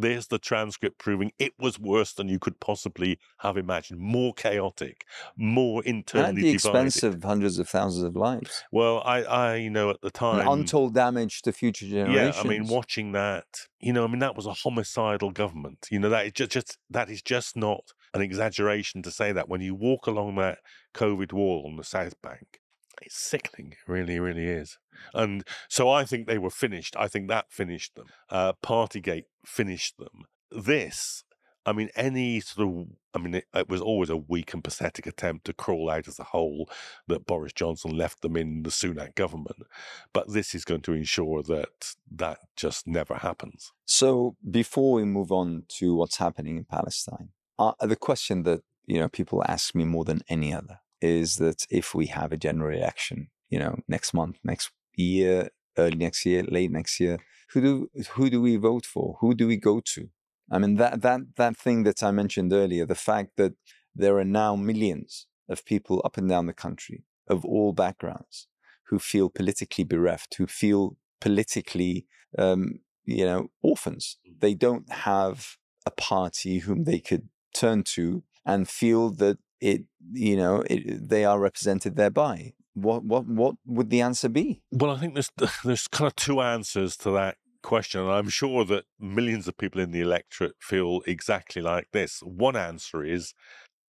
[0.00, 4.00] There's the transcript proving it was worse than you could possibly have imagined.
[4.00, 5.04] More chaotic,
[5.36, 8.62] more internally At the expense of hundreds of thousands of lives.
[8.70, 12.36] Well, I, I, you know, at the time, and untold damage to future generations.
[12.36, 13.46] Yeah, I mean, watching that,
[13.80, 15.88] you know, I mean, that was a homicidal government.
[15.90, 19.48] You know, that is just, just that is just not an exaggeration to say that
[19.48, 20.58] when you walk along that
[20.94, 22.60] COVID wall on the South Bank,
[23.02, 23.72] it's sickening.
[23.72, 24.78] It really, really is.
[25.14, 26.96] And so I think they were finished.
[26.98, 28.06] I think that finished them.
[28.30, 30.24] Uh, Partygate finished them.
[30.50, 31.24] This,
[31.66, 35.06] I mean, any sort of, I mean, it, it, was always a weak and pathetic
[35.06, 36.70] attempt to crawl out of the hole
[37.06, 39.64] that Boris Johnson left them in the Sunak government.
[40.12, 43.72] But this is going to ensure that that just never happens.
[43.84, 48.98] So before we move on to what's happening in Palestine, uh, the question that you
[48.98, 52.76] know people ask me more than any other is that if we have a general
[52.76, 57.18] election, you know, next month, next year, early next year, late next year,
[57.50, 59.16] who do who do we vote for?
[59.20, 60.08] Who do we go to?
[60.50, 63.54] I mean that that that thing that I mentioned earlier, the fact that
[63.94, 68.48] there are now millions of people up and down the country of all backgrounds
[68.88, 72.06] who feel politically bereft, who feel politically,
[72.38, 74.18] um, you know, orphans.
[74.40, 75.56] They don't have
[75.86, 81.24] a party whom they could turn to and feel that it you know it, they
[81.24, 85.30] are represented thereby what what what would the answer be well i think there's
[85.64, 89.80] there's kind of two answers to that question and i'm sure that millions of people
[89.80, 93.34] in the electorate feel exactly like this one answer is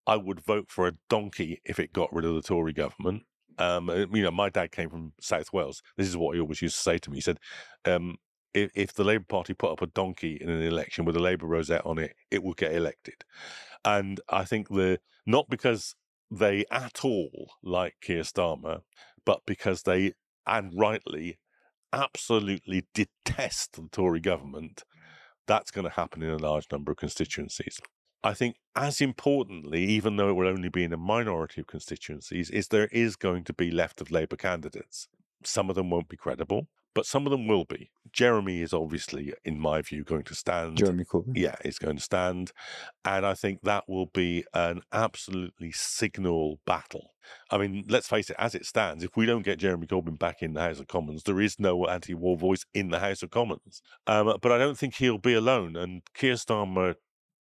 [0.07, 3.23] i would vote for a donkey if it got rid of the tory government
[3.59, 5.83] um, uh, you know, my dad came from South Wales.
[5.97, 7.17] This is what he always used to say to me.
[7.17, 7.39] He said,
[7.85, 8.15] um,
[8.53, 11.45] if, if, the Labour Party put up a donkey in an election with a Labour
[11.45, 13.25] rosette on it, it would get elected.
[13.85, 15.95] And I think the not because
[16.31, 18.81] they at all like Keir Starmer,
[19.25, 20.13] but because they
[20.47, 21.37] and rightly
[21.93, 24.83] absolutely detest the Tory government,
[25.45, 27.79] that's going to happen in a large number of constituencies.
[28.23, 32.49] I think, as importantly, even though it will only be in a minority of constituencies,
[32.49, 35.07] is there is going to be left of Labour candidates.
[35.43, 37.91] Some of them won't be credible but some of them will be.
[38.11, 40.77] Jeremy is obviously, in my view, going to stand.
[40.77, 41.33] Jeremy Corbyn.
[41.35, 42.51] Yeah, is going to stand.
[43.05, 47.11] And I think that will be an absolutely signal battle.
[47.51, 50.41] I mean, let's face it, as it stands, if we don't get Jeremy Corbyn back
[50.41, 53.29] in the House of Commons, there is no anti war voice in the House of
[53.29, 53.81] Commons.
[54.07, 55.75] Um, but I don't think he'll be alone.
[55.75, 56.95] And Keir Starmer,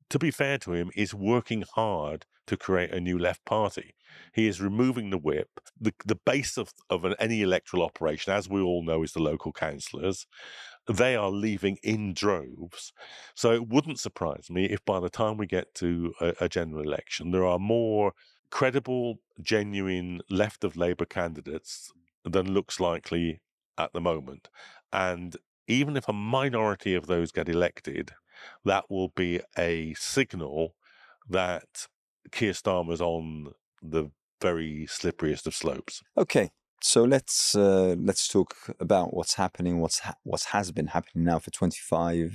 [0.09, 3.93] to be fair to him, is working hard to create a new left party.
[4.33, 5.61] He is removing the whip.
[5.79, 9.21] The, the base of, of an, any electoral operation, as we all know, is the
[9.21, 10.25] local councillors.
[10.91, 12.91] they are leaving in droves.
[13.35, 16.81] So it wouldn't surprise me if by the time we get to a, a general
[16.81, 18.13] election, there are more
[18.49, 21.91] credible, genuine left of Labour candidates
[22.25, 23.41] than looks likely
[23.77, 24.49] at the moment.
[24.91, 25.37] And
[25.67, 28.09] even if a minority of those get elected,
[28.65, 30.73] that will be a signal
[31.29, 31.85] that
[32.31, 34.11] Keir Starmer's on the
[34.41, 36.01] very slipperiest of slopes.
[36.17, 36.51] Okay,
[36.81, 41.39] so let's uh, let's talk about what's happening, what's ha- what has been happening now
[41.39, 42.31] for 25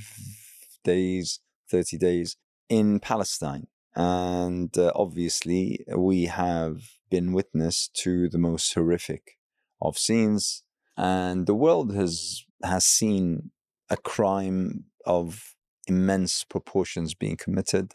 [0.85, 2.37] days, 30 days
[2.69, 9.39] in Palestine, and uh, obviously we have been witness to the most horrific
[9.81, 10.63] of scenes,
[10.97, 13.51] and the world has has seen
[13.91, 15.55] a crime of
[15.87, 17.95] immense proportions being committed.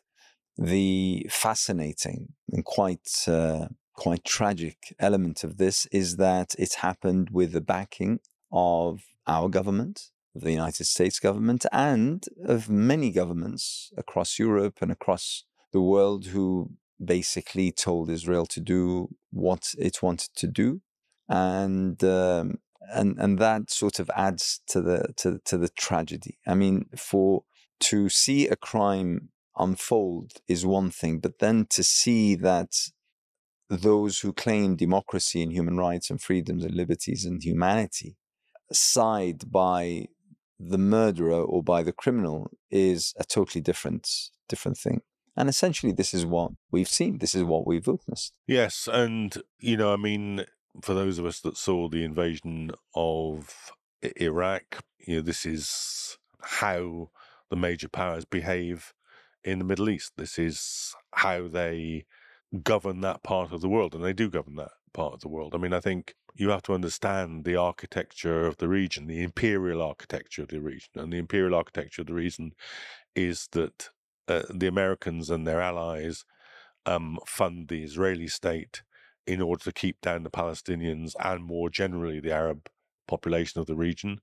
[0.62, 7.54] The fascinating and quite uh, quite tragic element of this is that it happened with
[7.54, 8.20] the backing
[8.52, 14.92] of our government, of the United States government, and of many governments across Europe and
[14.92, 16.72] across the world who
[17.04, 20.82] basically told Israel to do what it wanted to do,
[21.30, 22.60] and um,
[22.94, 26.38] and and that sort of adds to the to to the tragedy.
[26.46, 27.44] I mean, for
[27.92, 29.30] to see a crime
[29.60, 32.76] unfold is one thing, but then to see that
[33.70, 38.16] those who claim democracy and human rights and freedoms and liberties and humanity
[38.72, 40.08] side by
[40.60, 44.10] the murderer or by the criminal is a totally different
[44.48, 45.02] different thing.
[45.38, 47.20] And essentially, this is what we've seen.
[47.20, 48.34] This is what we've witnessed.
[48.48, 50.46] Yes, and you know, I mean,
[50.82, 57.10] for those of us that saw the invasion of Iraq, you know, this is how
[57.50, 58.94] the major powers behave
[59.44, 60.14] in the Middle East.
[60.18, 62.06] This is how they
[62.64, 65.54] govern that part of the world, and they do govern that part of the world.
[65.54, 69.82] I mean, I think you have to understand the architecture of the region, the imperial
[69.82, 70.90] architecture of the region.
[70.96, 72.54] And the imperial architecture of the region
[73.16, 73.90] is that
[74.28, 76.24] uh, the Americans and their allies
[76.86, 78.84] um, fund the Israeli state
[79.28, 82.70] in order to keep down the Palestinians and more generally the Arab
[83.08, 84.20] population of the region.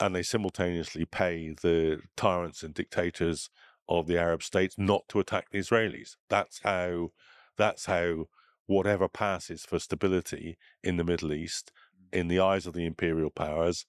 [0.00, 3.50] And they simultaneously pay the tyrants and dictators
[3.88, 6.16] of the Arab states not to attack the Israelis.
[6.28, 7.10] That's how
[7.56, 8.26] that's how
[8.66, 11.72] whatever passes for stability in the Middle East,
[12.12, 12.18] mm.
[12.18, 13.86] in the eyes of the imperial powers,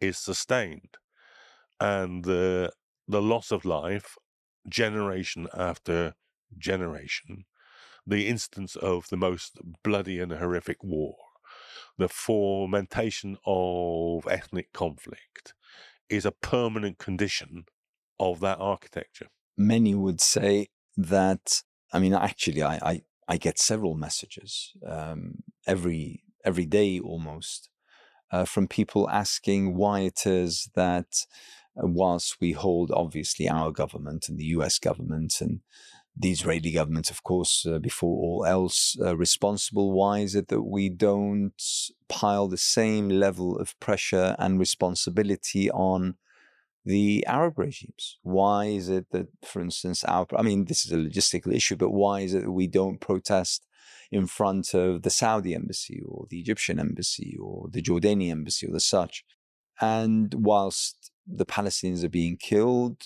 [0.00, 0.96] is sustained.
[1.80, 2.72] And the
[3.08, 4.16] the loss of life,
[4.68, 6.14] generation after
[6.56, 7.44] generation,
[8.06, 11.16] the instance of the most bloody and horrific war,
[11.98, 15.54] the fomentation of ethnic conflict,
[16.08, 17.64] is a permanent condition
[18.30, 19.28] of that architecture.
[19.56, 21.62] Many would say that
[21.92, 27.68] I mean, actually, I I, I get several messages um, every every day almost
[28.32, 31.26] uh, from people asking why it is that
[31.76, 34.78] uh, whilst we hold obviously our government and the U.S.
[34.78, 35.60] government and
[36.16, 39.92] the Israeli government, of course, uh, before all else, uh, responsible.
[39.92, 41.62] Why is it that we don't
[42.08, 46.16] pile the same level of pressure and responsibility on
[46.84, 48.18] the Arab regimes?
[48.22, 51.90] Why is it that, for instance, our, I mean, this is a logistical issue, but
[51.90, 53.66] why is it that we don't protest
[54.10, 58.72] in front of the Saudi embassy or the Egyptian embassy or the Jordanian embassy or
[58.72, 59.24] the such?
[59.80, 63.04] And whilst the Palestinians are being killed,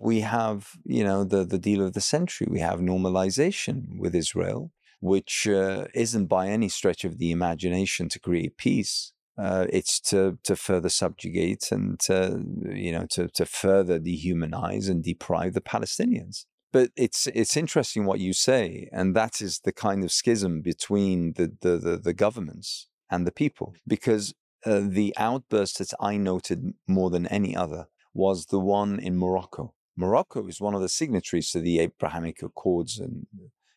[0.00, 2.48] we have, you know, the, the deal of the century.
[2.50, 8.18] We have normalization with Israel, which uh, isn't by any stretch of the imagination to
[8.18, 13.98] create peace uh, it's to to further subjugate and to, you know to to further
[13.98, 16.46] dehumanize and deprive the Palestinians.
[16.72, 21.34] But it's it's interesting what you say, and that is the kind of schism between
[21.34, 24.34] the the the, the governments and the people, because
[24.64, 29.74] uh, the outburst that I noted more than any other was the one in Morocco.
[29.96, 33.26] Morocco is one of the signatories to the Abrahamic Accords, and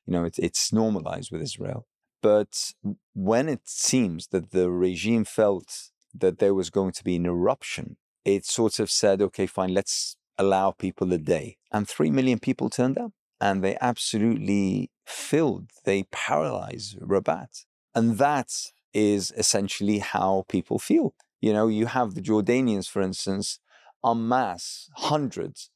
[0.06, 1.86] you know it, it's normalized with Israel.
[2.22, 2.74] But
[3.14, 7.98] when it seems that the regime felt that there was going to be an eruption,
[8.26, 11.58] it sort of said, okay, fine, let's allow people a day.
[11.72, 17.66] And three million people turned up and they absolutely filled, they paralyzed Rabat.
[17.96, 18.52] And that
[18.94, 21.14] is essentially how people feel.
[21.42, 23.60] You know, you have the Jordanians, for instance,
[24.06, 25.70] en masse, hundreds,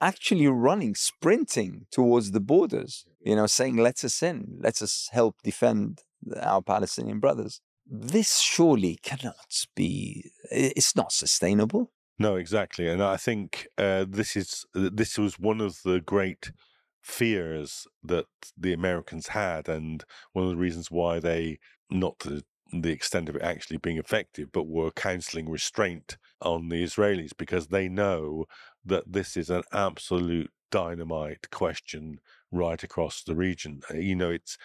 [0.00, 5.36] actually running, sprinting towards the borders, you know, saying, let us in, let us help
[5.42, 6.02] defend
[6.40, 7.60] our Palestinian brothers.
[7.86, 11.90] This surely cannot be, it's not sustainable.
[12.18, 12.86] No, exactly.
[12.86, 16.52] And I think uh, this is this was one of the great
[17.00, 18.26] fears that
[18.58, 21.58] the Americans had, and one of the reasons why they,
[21.90, 22.42] not to
[22.72, 27.68] the extent of it actually being effective, but were counseling restraint on the Israelis because
[27.68, 28.44] they know
[28.84, 32.20] that this is an absolute dynamite question
[32.52, 33.80] right across the region.
[33.90, 34.56] Uh, you know, it's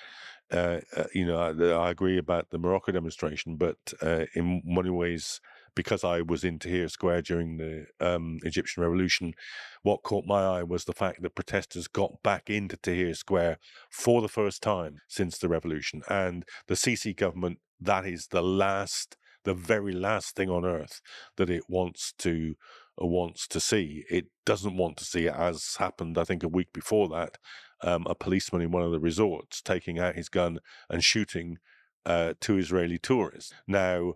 [0.51, 4.91] uh, uh, you know I, I, agree about the Morocco demonstration, but uh, in many
[4.91, 5.41] ways,
[5.75, 9.33] because I was in Tahrir Square during the um, Egyptian Revolution,
[9.81, 13.57] what caught my eye was the fact that protesters got back into Tahrir Square
[13.89, 19.17] for the first time since the revolution, and the Sisi government that is the last
[19.43, 21.01] the very last thing on earth
[21.37, 22.55] that it wants to
[22.97, 24.05] wants to see.
[24.09, 27.37] It doesn't want to see as happened, I think, a week before that.
[27.83, 31.57] Um, a policeman in one of the resorts taking out his gun and shooting
[32.05, 33.53] uh, two Israeli tourists.
[33.67, 34.13] Now,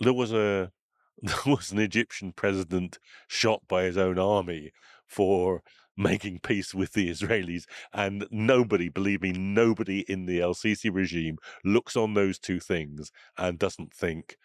[0.00, 0.70] there was a
[1.22, 2.98] there was an Egyptian president
[3.28, 4.72] shot by his own army
[5.06, 5.62] for
[5.96, 7.64] making peace with the Israelis.
[7.92, 13.10] And nobody, believe me, nobody in the El Sisi regime looks on those two things
[13.36, 14.36] and doesn't think,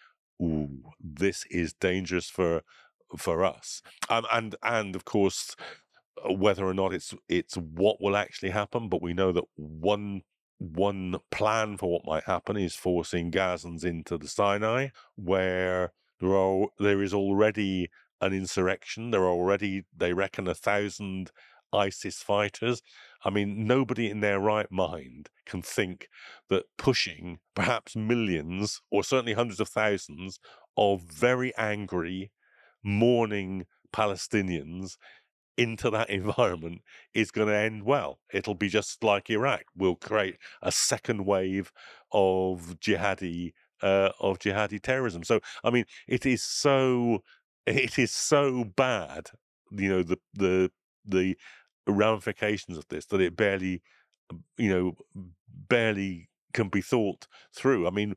[0.42, 2.62] ooh, this is dangerous for
[3.18, 3.82] for us.
[4.10, 5.56] Um, and and of course,
[6.28, 10.22] uh, whether or not it's it's what will actually happen, but we know that one
[10.60, 16.68] one plan for what might happen is forcing Gazans into the Sinai, where there are
[16.80, 17.90] there is already
[18.22, 19.12] an insurrection.
[19.12, 21.32] There are already, they reckon, a thousand
[21.74, 22.82] ISIS fighters.
[23.24, 26.08] I mean, nobody in their right mind can think
[26.50, 30.40] that pushing perhaps millions or certainly hundreds of thousands
[30.76, 32.32] of very angry,
[32.88, 34.96] mourning Palestinians
[35.58, 36.82] into that environment
[37.14, 38.20] is going to end well.
[38.34, 39.64] It'll be just like Iraq.
[39.76, 41.72] We'll create a second wave
[42.12, 45.24] of jihadi uh, of jihadi terrorism.
[45.24, 47.24] So, I mean, it is so
[47.68, 49.28] it is so bad,
[49.72, 50.72] you know, the the
[51.06, 51.36] the
[51.88, 53.82] ramifications of this that it barely,
[54.58, 54.94] you know,
[55.70, 57.88] barely can be thought through.
[57.88, 58.16] I mean,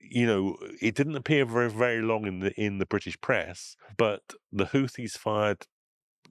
[0.00, 4.22] you know, it didn't appear very very long in the in the British press, but
[4.52, 5.66] the Houthis fired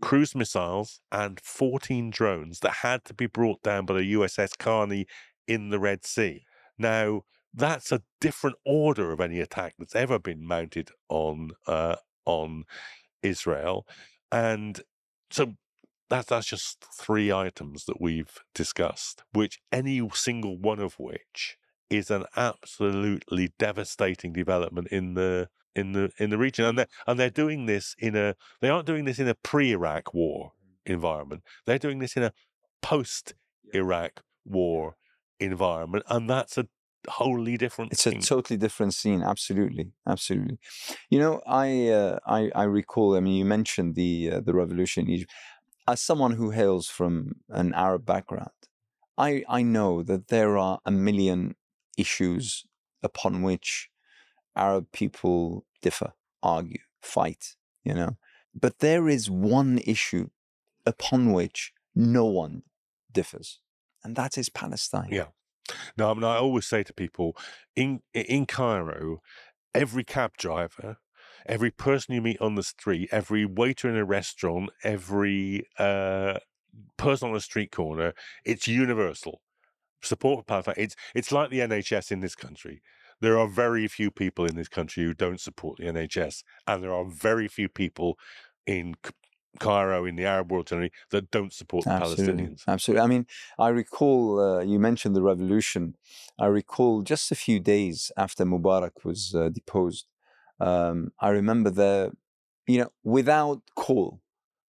[0.02, 5.08] cruise missiles and 14 drones that had to be brought down by the USS Carney
[5.48, 6.44] in the Red Sea.
[6.78, 11.96] Now, that's a different order of any attack that's ever been mounted on uh,
[12.26, 12.66] on
[13.24, 13.88] Israel.
[14.32, 14.80] And
[15.32, 15.54] so
[16.10, 21.58] that's that's just three items that we've discussed, which any single one of which
[21.90, 26.66] is an absolutely devastating development in the in the in the region.
[26.66, 30.14] And they and they're doing this in a they aren't doing this in a pre-Iraq
[30.14, 30.54] war
[30.86, 31.44] environment.
[31.66, 32.34] They're doing this in a
[32.82, 34.96] post-Iraq war
[35.40, 36.68] environment, and that's a
[37.08, 37.94] wholly different.
[37.94, 38.18] It's thing.
[38.18, 39.24] a totally different scene.
[39.24, 40.60] Absolutely, absolutely.
[41.10, 43.16] You know, I uh, I, I recall.
[43.16, 45.32] I mean, you mentioned the uh, the revolution in Egypt.
[45.88, 48.52] As someone who hails from an Arab background,
[49.18, 51.56] I I know that there are a million
[51.98, 52.66] issues
[53.04, 53.90] upon which
[54.56, 57.56] Arab people differ, argue, fight.
[57.84, 58.18] You know,
[58.54, 60.30] but there is one issue
[60.86, 62.64] upon which no one
[63.12, 63.60] differs,
[64.04, 65.10] and that is Palestine.
[65.12, 65.28] Yeah.
[65.98, 67.36] No, I mean, I always say to people
[67.76, 69.22] in in Cairo,
[69.74, 70.98] every cab driver,
[71.46, 76.40] every person you meet on the street, every waiter in a restaurant, every uh,
[76.98, 78.14] person on a street corner,
[78.46, 79.42] it's universal
[80.02, 80.76] support for Palestine.
[80.78, 82.82] It's it's like the NHS in this country.
[83.20, 86.94] There are very few people in this country who don't support the NHS, and there
[86.94, 88.18] are very few people
[88.66, 88.96] in
[89.60, 92.46] Cairo in the Arab world generally that don't support the Absolutely.
[92.46, 92.62] Palestinians.
[92.68, 93.02] Absolutely.
[93.02, 93.26] I mean,
[93.58, 95.96] I recall uh, you mentioned the revolution.
[96.40, 100.06] I recall just a few days after Mubarak was uh, deposed.
[100.60, 102.12] Um, I remember the,
[102.68, 104.22] you know, without call,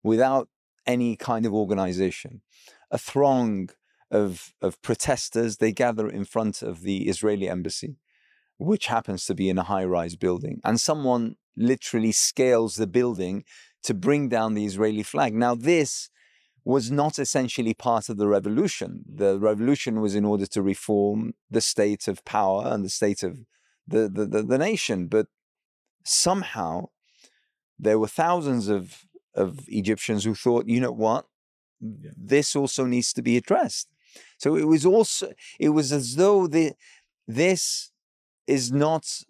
[0.04, 0.50] without
[0.86, 2.42] any kind of organization,
[2.92, 3.70] a throng
[4.22, 7.94] of of protesters they gather in front of the Israeli embassy,
[8.58, 11.36] which happens to be in a high-rise building, and someone
[11.72, 13.44] literally scales the building
[13.88, 15.32] to bring down the Israeli flag.
[15.34, 16.10] Now, this
[16.66, 18.92] was not essentially part of the revolution.
[19.24, 23.34] The revolution was in order to reform the state of power and the state of
[23.86, 25.08] the, the, the, the nation.
[25.08, 25.28] But
[26.06, 26.90] somehow
[27.78, 29.06] there were thousands of,
[29.36, 31.26] of Egyptians who thought, you know what?
[31.82, 32.12] Yeah.
[32.16, 33.88] This also needs to be addressed.
[34.44, 36.74] So it was also, it was as though the,
[37.26, 37.92] this
[38.46, 39.22] is not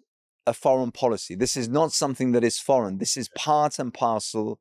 [0.44, 1.36] a foreign policy.
[1.36, 2.98] This is not something that is foreign.
[2.98, 4.58] This is part and parcel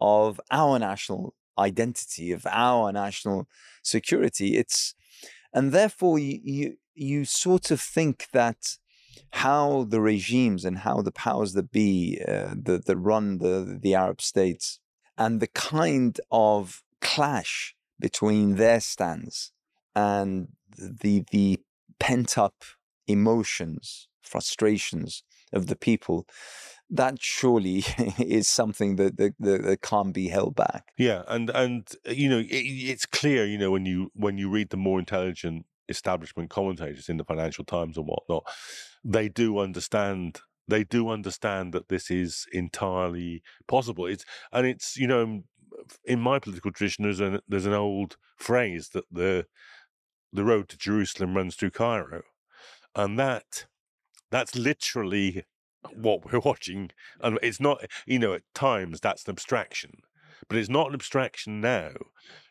[0.00, 3.46] of our national identity, of our national
[3.84, 4.56] security.
[4.56, 4.96] It's
[5.52, 8.78] and therefore you you, you sort of think that
[9.44, 13.94] how the regimes and how the powers that be uh, that, that run the the
[13.94, 14.80] Arab states
[15.16, 19.52] and the kind of clash between their stands
[19.96, 21.58] and the the
[21.98, 22.62] pent up
[23.08, 25.22] emotions frustrations
[25.52, 26.26] of the people
[26.90, 27.84] that surely
[28.18, 30.92] is something that, that, that, can't be held back.
[30.96, 34.50] Yeah, and and uh, you know it, it's clear, you know, when you when you
[34.50, 38.44] read the more intelligent establishment commentators in the Financial Times and whatnot,
[39.04, 44.06] they do understand they do understand that this is entirely possible.
[44.06, 45.42] It's and it's you know
[46.04, 49.46] in my political tradition there's an there's an old phrase that the
[50.36, 52.22] the road to Jerusalem runs through Cairo,
[52.94, 53.66] and that
[54.30, 55.44] that's literally
[55.94, 56.90] what we're watching.
[57.20, 60.02] And it's not you know at times that's an abstraction,
[60.48, 61.92] but it's not an abstraction now.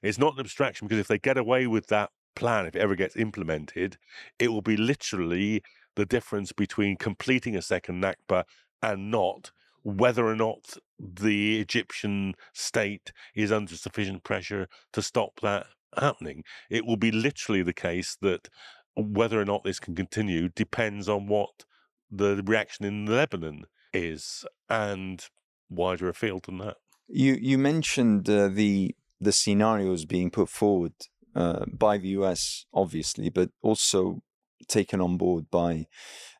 [0.01, 2.95] It's not an abstraction because if they get away with that plan, if it ever
[2.95, 3.97] gets implemented,
[4.39, 5.63] it will be literally
[5.95, 8.43] the difference between completing a second Nakba
[8.81, 9.51] and not,
[9.83, 15.67] whether or not the Egyptian state is under sufficient pressure to stop that
[15.99, 16.43] happening.
[16.69, 18.49] It will be literally the case that
[18.95, 21.65] whether or not this can continue depends on what
[22.11, 25.25] the reaction in Lebanon is, and
[25.69, 26.77] wider afield than that.
[27.07, 30.93] You you mentioned uh, the the scenarios being put forward
[31.35, 34.21] uh, by the US, obviously, but also
[34.67, 35.85] taken on board by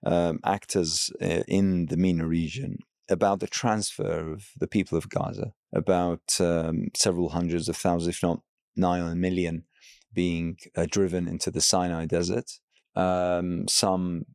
[0.06, 2.80] um, actors uh, in the MENA region
[3.10, 8.24] about the transfer of the people of Gaza, about um, several hundreds of thousands, if
[8.24, 8.42] not
[8.76, 9.64] nine million,
[10.14, 12.52] being uh, driven into the Sinai desert.
[12.96, 14.26] Um, some,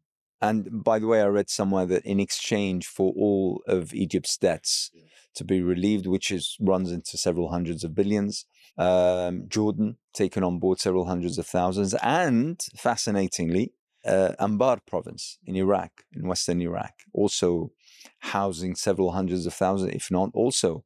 [0.41, 4.91] and by the way, I read somewhere that in exchange for all of Egypt's debts
[5.35, 10.59] to be relieved, which is runs into several hundreds of billions, um, Jordan taken on
[10.59, 13.73] board several hundreds of thousands, and fascinatingly,
[14.05, 17.73] uh, Anbar province in Iraq, in western Iraq, also
[18.21, 20.85] housing several hundreds of thousands, if not also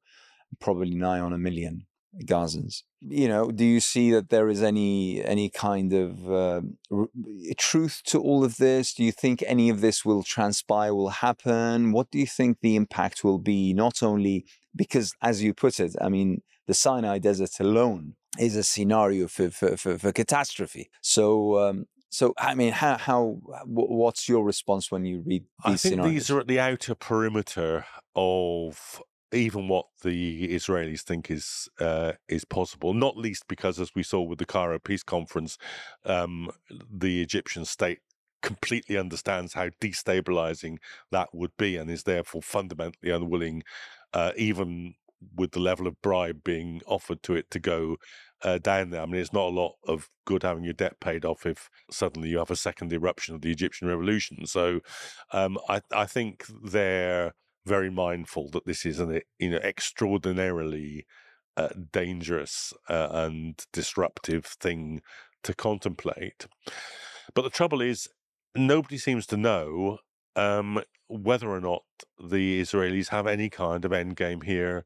[0.60, 1.86] probably nigh on a million
[2.24, 2.82] Gazans.
[3.06, 7.08] You know, do you see that there is any any kind of uh, r-
[7.58, 8.94] truth to all of this?
[8.94, 11.92] Do you think any of this will transpire, will happen?
[11.92, 13.74] What do you think the impact will be?
[13.74, 18.62] Not only because, as you put it, I mean, the Sinai Desert alone is a
[18.62, 20.88] scenario for for, for, for catastrophe.
[21.02, 25.68] So um, so, I mean, how, how, what's your response when you read these I
[25.70, 26.12] think scenarios?
[26.14, 29.02] these are at the outer perimeter of
[29.34, 32.94] even what the Israelis think is uh, is possible.
[32.94, 35.58] Not least because, as we saw with the Cairo peace conference,
[36.04, 36.50] um,
[36.90, 37.98] the Egyptian state
[38.42, 40.76] completely understands how destabilizing
[41.10, 43.62] that would be, and is therefore fundamentally unwilling,
[44.12, 44.94] uh, even
[45.36, 47.96] with the level of bribe being offered to it to go
[48.42, 49.00] uh, down there.
[49.00, 52.28] I mean, it's not a lot of good having your debt paid off if suddenly
[52.28, 54.46] you have a second eruption of the Egyptian revolution.
[54.46, 54.80] So
[55.32, 57.32] um, I, I think they're
[57.66, 61.06] very mindful that this is an you know extraordinarily
[61.56, 65.00] uh, dangerous uh, and disruptive thing
[65.42, 66.46] to contemplate.
[67.34, 68.08] But the trouble is,
[68.54, 69.98] nobody seems to know
[70.36, 71.82] um, whether or not
[72.18, 74.84] the Israelis have any kind of end game here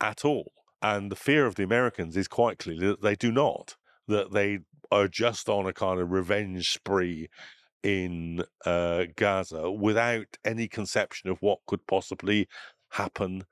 [0.00, 0.52] at all.
[0.80, 4.60] And the fear of the Americans is quite clearly that they do not, that they
[4.90, 7.28] are just on a kind of revenge spree
[7.82, 12.48] in uh, Gaza without any conception of what could possibly
[12.90, 13.44] happen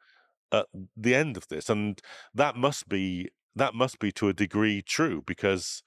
[0.52, 0.66] at
[0.96, 1.68] the end of this.
[1.68, 2.00] And
[2.34, 5.82] that must be that must be to a degree true because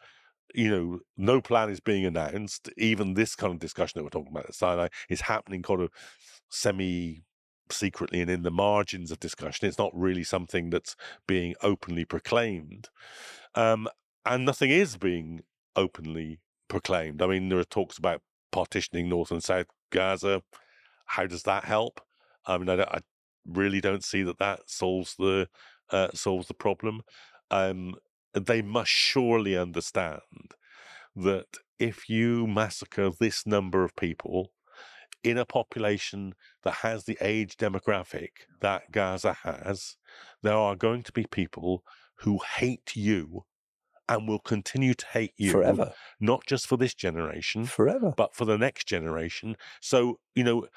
[0.56, 2.70] you know no plan is being announced.
[2.78, 5.90] Even this kind of discussion that we're talking about at Sinai is happening kind of
[6.50, 7.24] semi
[7.72, 9.68] secretly and in the margins of discussion.
[9.68, 10.96] It's not really something that's
[11.28, 12.90] being openly proclaimed.
[13.54, 13.88] Um,
[14.26, 15.42] and nothing is being
[15.76, 17.22] openly proclaimed.
[17.22, 18.22] I mean, there are talks about
[18.52, 20.42] partitioning North and South Gaza.
[21.06, 22.02] How does that help?
[22.46, 23.00] I mean, I, I
[23.46, 25.48] really don't see that that solves the
[25.90, 27.02] uh, solves the problem.
[27.52, 27.96] Um,
[28.34, 30.22] they must surely understand
[31.16, 31.48] that
[31.80, 34.52] if you massacre this number of people
[35.24, 36.34] in a population
[36.64, 38.30] that has the age demographic
[38.62, 39.96] that Gaza has,
[40.44, 41.84] there are going to be people
[42.20, 43.46] who hate you
[44.10, 45.94] and will continue to hate you forever.
[46.20, 49.56] Not just for this generation, forever, but for the next generation.
[49.80, 50.68] So, you know,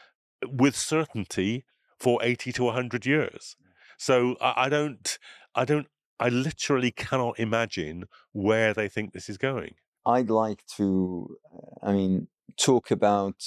[0.47, 1.65] with certainty
[1.99, 3.57] for 80 to 100 years.
[3.97, 5.19] So I, I don't,
[5.55, 5.87] I don't,
[6.21, 9.75] I literally cannot imagine where they think this is going.
[10.05, 11.37] I'd like to,
[11.83, 12.29] I mean,
[12.59, 13.43] talk about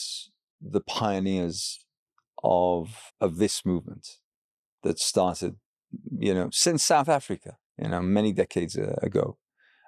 [0.62, 1.86] the pioneers
[2.44, 4.18] of of this movement
[4.84, 5.58] that started,
[6.18, 9.38] you know, since South Africa, you know, many decades uh, ago.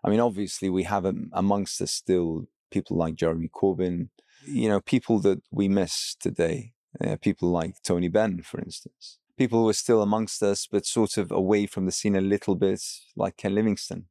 [0.07, 1.03] I mean, obviously, we have
[1.33, 4.07] amongst us still people like Jeremy Corbyn,
[4.45, 6.71] you know, people that we miss today.
[7.03, 9.19] Uh, people like Tony Benn, for instance.
[9.37, 12.55] People who are still amongst us, but sort of away from the scene a little
[12.55, 12.81] bit,
[13.17, 14.05] like Ken Livingstone.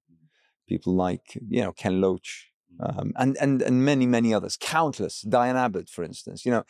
[0.69, 5.23] People like, you know, Ken Loach, um, and and and many many others, countless.
[5.23, 6.65] Diane Abbott, for instance, you know,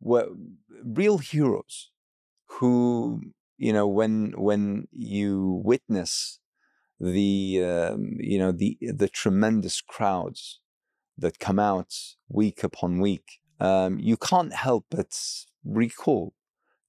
[0.00, 0.28] were
[0.84, 1.90] real heroes
[2.46, 3.22] who
[3.56, 6.38] you know when when you witness
[7.00, 10.60] the um, you know the the tremendous crowds
[11.16, 11.94] that come out
[12.28, 15.18] week upon week, um, you can't help but
[15.64, 16.34] recall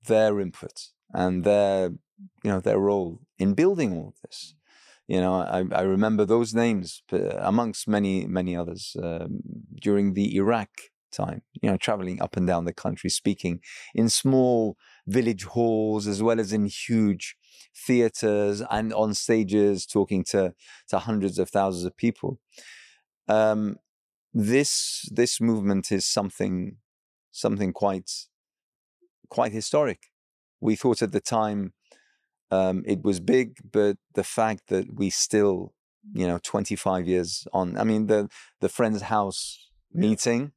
[0.05, 1.89] their input and their
[2.43, 4.55] you know their role in building all of this.
[5.07, 9.39] You know, I, I remember those names amongst many many others um,
[9.81, 10.69] during the Iraq
[11.11, 11.41] time.
[11.61, 13.61] You know, traveling up and down the country, speaking
[13.95, 17.35] in small village halls as well as in huge
[17.85, 20.53] theaters and on stages, talking to
[20.89, 22.39] to hundreds of thousands of people.
[23.27, 23.77] Um,
[24.33, 26.77] this this movement is something
[27.31, 28.11] something quite
[29.29, 30.11] quite historic.
[30.61, 31.73] We thought at the time
[32.51, 35.73] um, it was big, but the fact that we still,
[36.13, 40.51] you know, 25 years on, I mean, the the Friends House meeting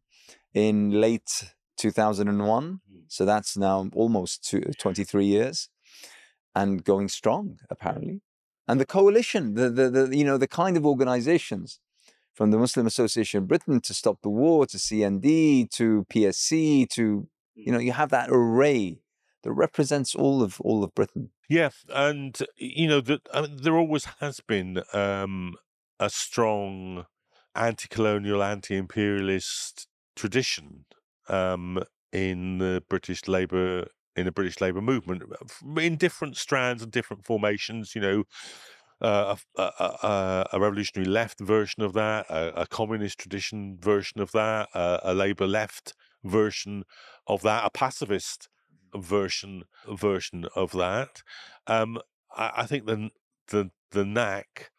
[0.55, 3.03] in late 2001, mm.
[3.09, 5.69] so that's now almost two, 23 years,
[6.55, 8.21] and going strong apparently.
[8.69, 11.81] And the coalition, the, the the you know the kind of organizations
[12.33, 17.29] from the Muslim Association of Britain to Stop the War to CND to PSC to
[17.55, 19.01] you know you have that array
[19.43, 21.31] that represents all of all of Britain.
[21.49, 25.57] Yeah, and you know that I mean, there always has been um,
[25.99, 27.07] a strong
[27.55, 29.87] anti-colonial, anti-imperialist
[30.17, 30.87] tradition
[31.29, 31.83] um,
[32.13, 35.23] in the British Labour in the British Labour movement
[35.77, 37.95] in different strands and different formations.
[37.95, 38.25] You know,
[39.01, 44.31] uh, a, a, a, revolutionary left version of that, a, a communist tradition version of
[44.33, 46.85] that, a, Labour left version
[47.27, 48.49] of that, a pacifist
[48.95, 51.23] version version of that.
[51.67, 51.99] Um,
[52.37, 53.11] I, I, think the
[53.49, 54.71] the the knack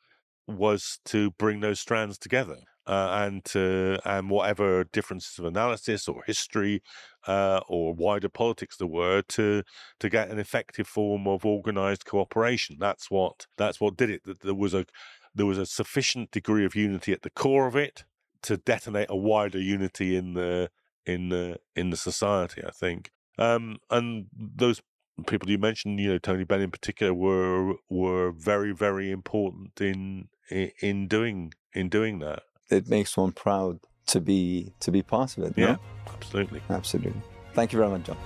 [0.47, 2.57] was to bring those strands together.
[2.85, 6.81] Uh, and to and whatever differences of analysis or history
[7.27, 9.63] uh, or wider politics there were to
[9.99, 12.75] to get an effective form of organized cooperation.
[12.79, 14.23] That's what that's what did it.
[14.25, 14.85] That there was a
[15.33, 18.03] there was a sufficient degree of unity at the core of it
[18.43, 20.69] to detonate a wider unity in the
[21.05, 22.61] in the in the society.
[22.65, 24.81] I think, um, and those
[25.27, 30.27] people you mentioned, you know, Tony Benn in particular, were were very very important in
[30.81, 32.43] in doing in doing that.
[32.73, 35.53] It makes one proud to be to be part of it.
[35.55, 35.79] Yeah, no?
[36.13, 37.21] absolutely, absolutely.
[37.53, 38.17] Thank you very much, John.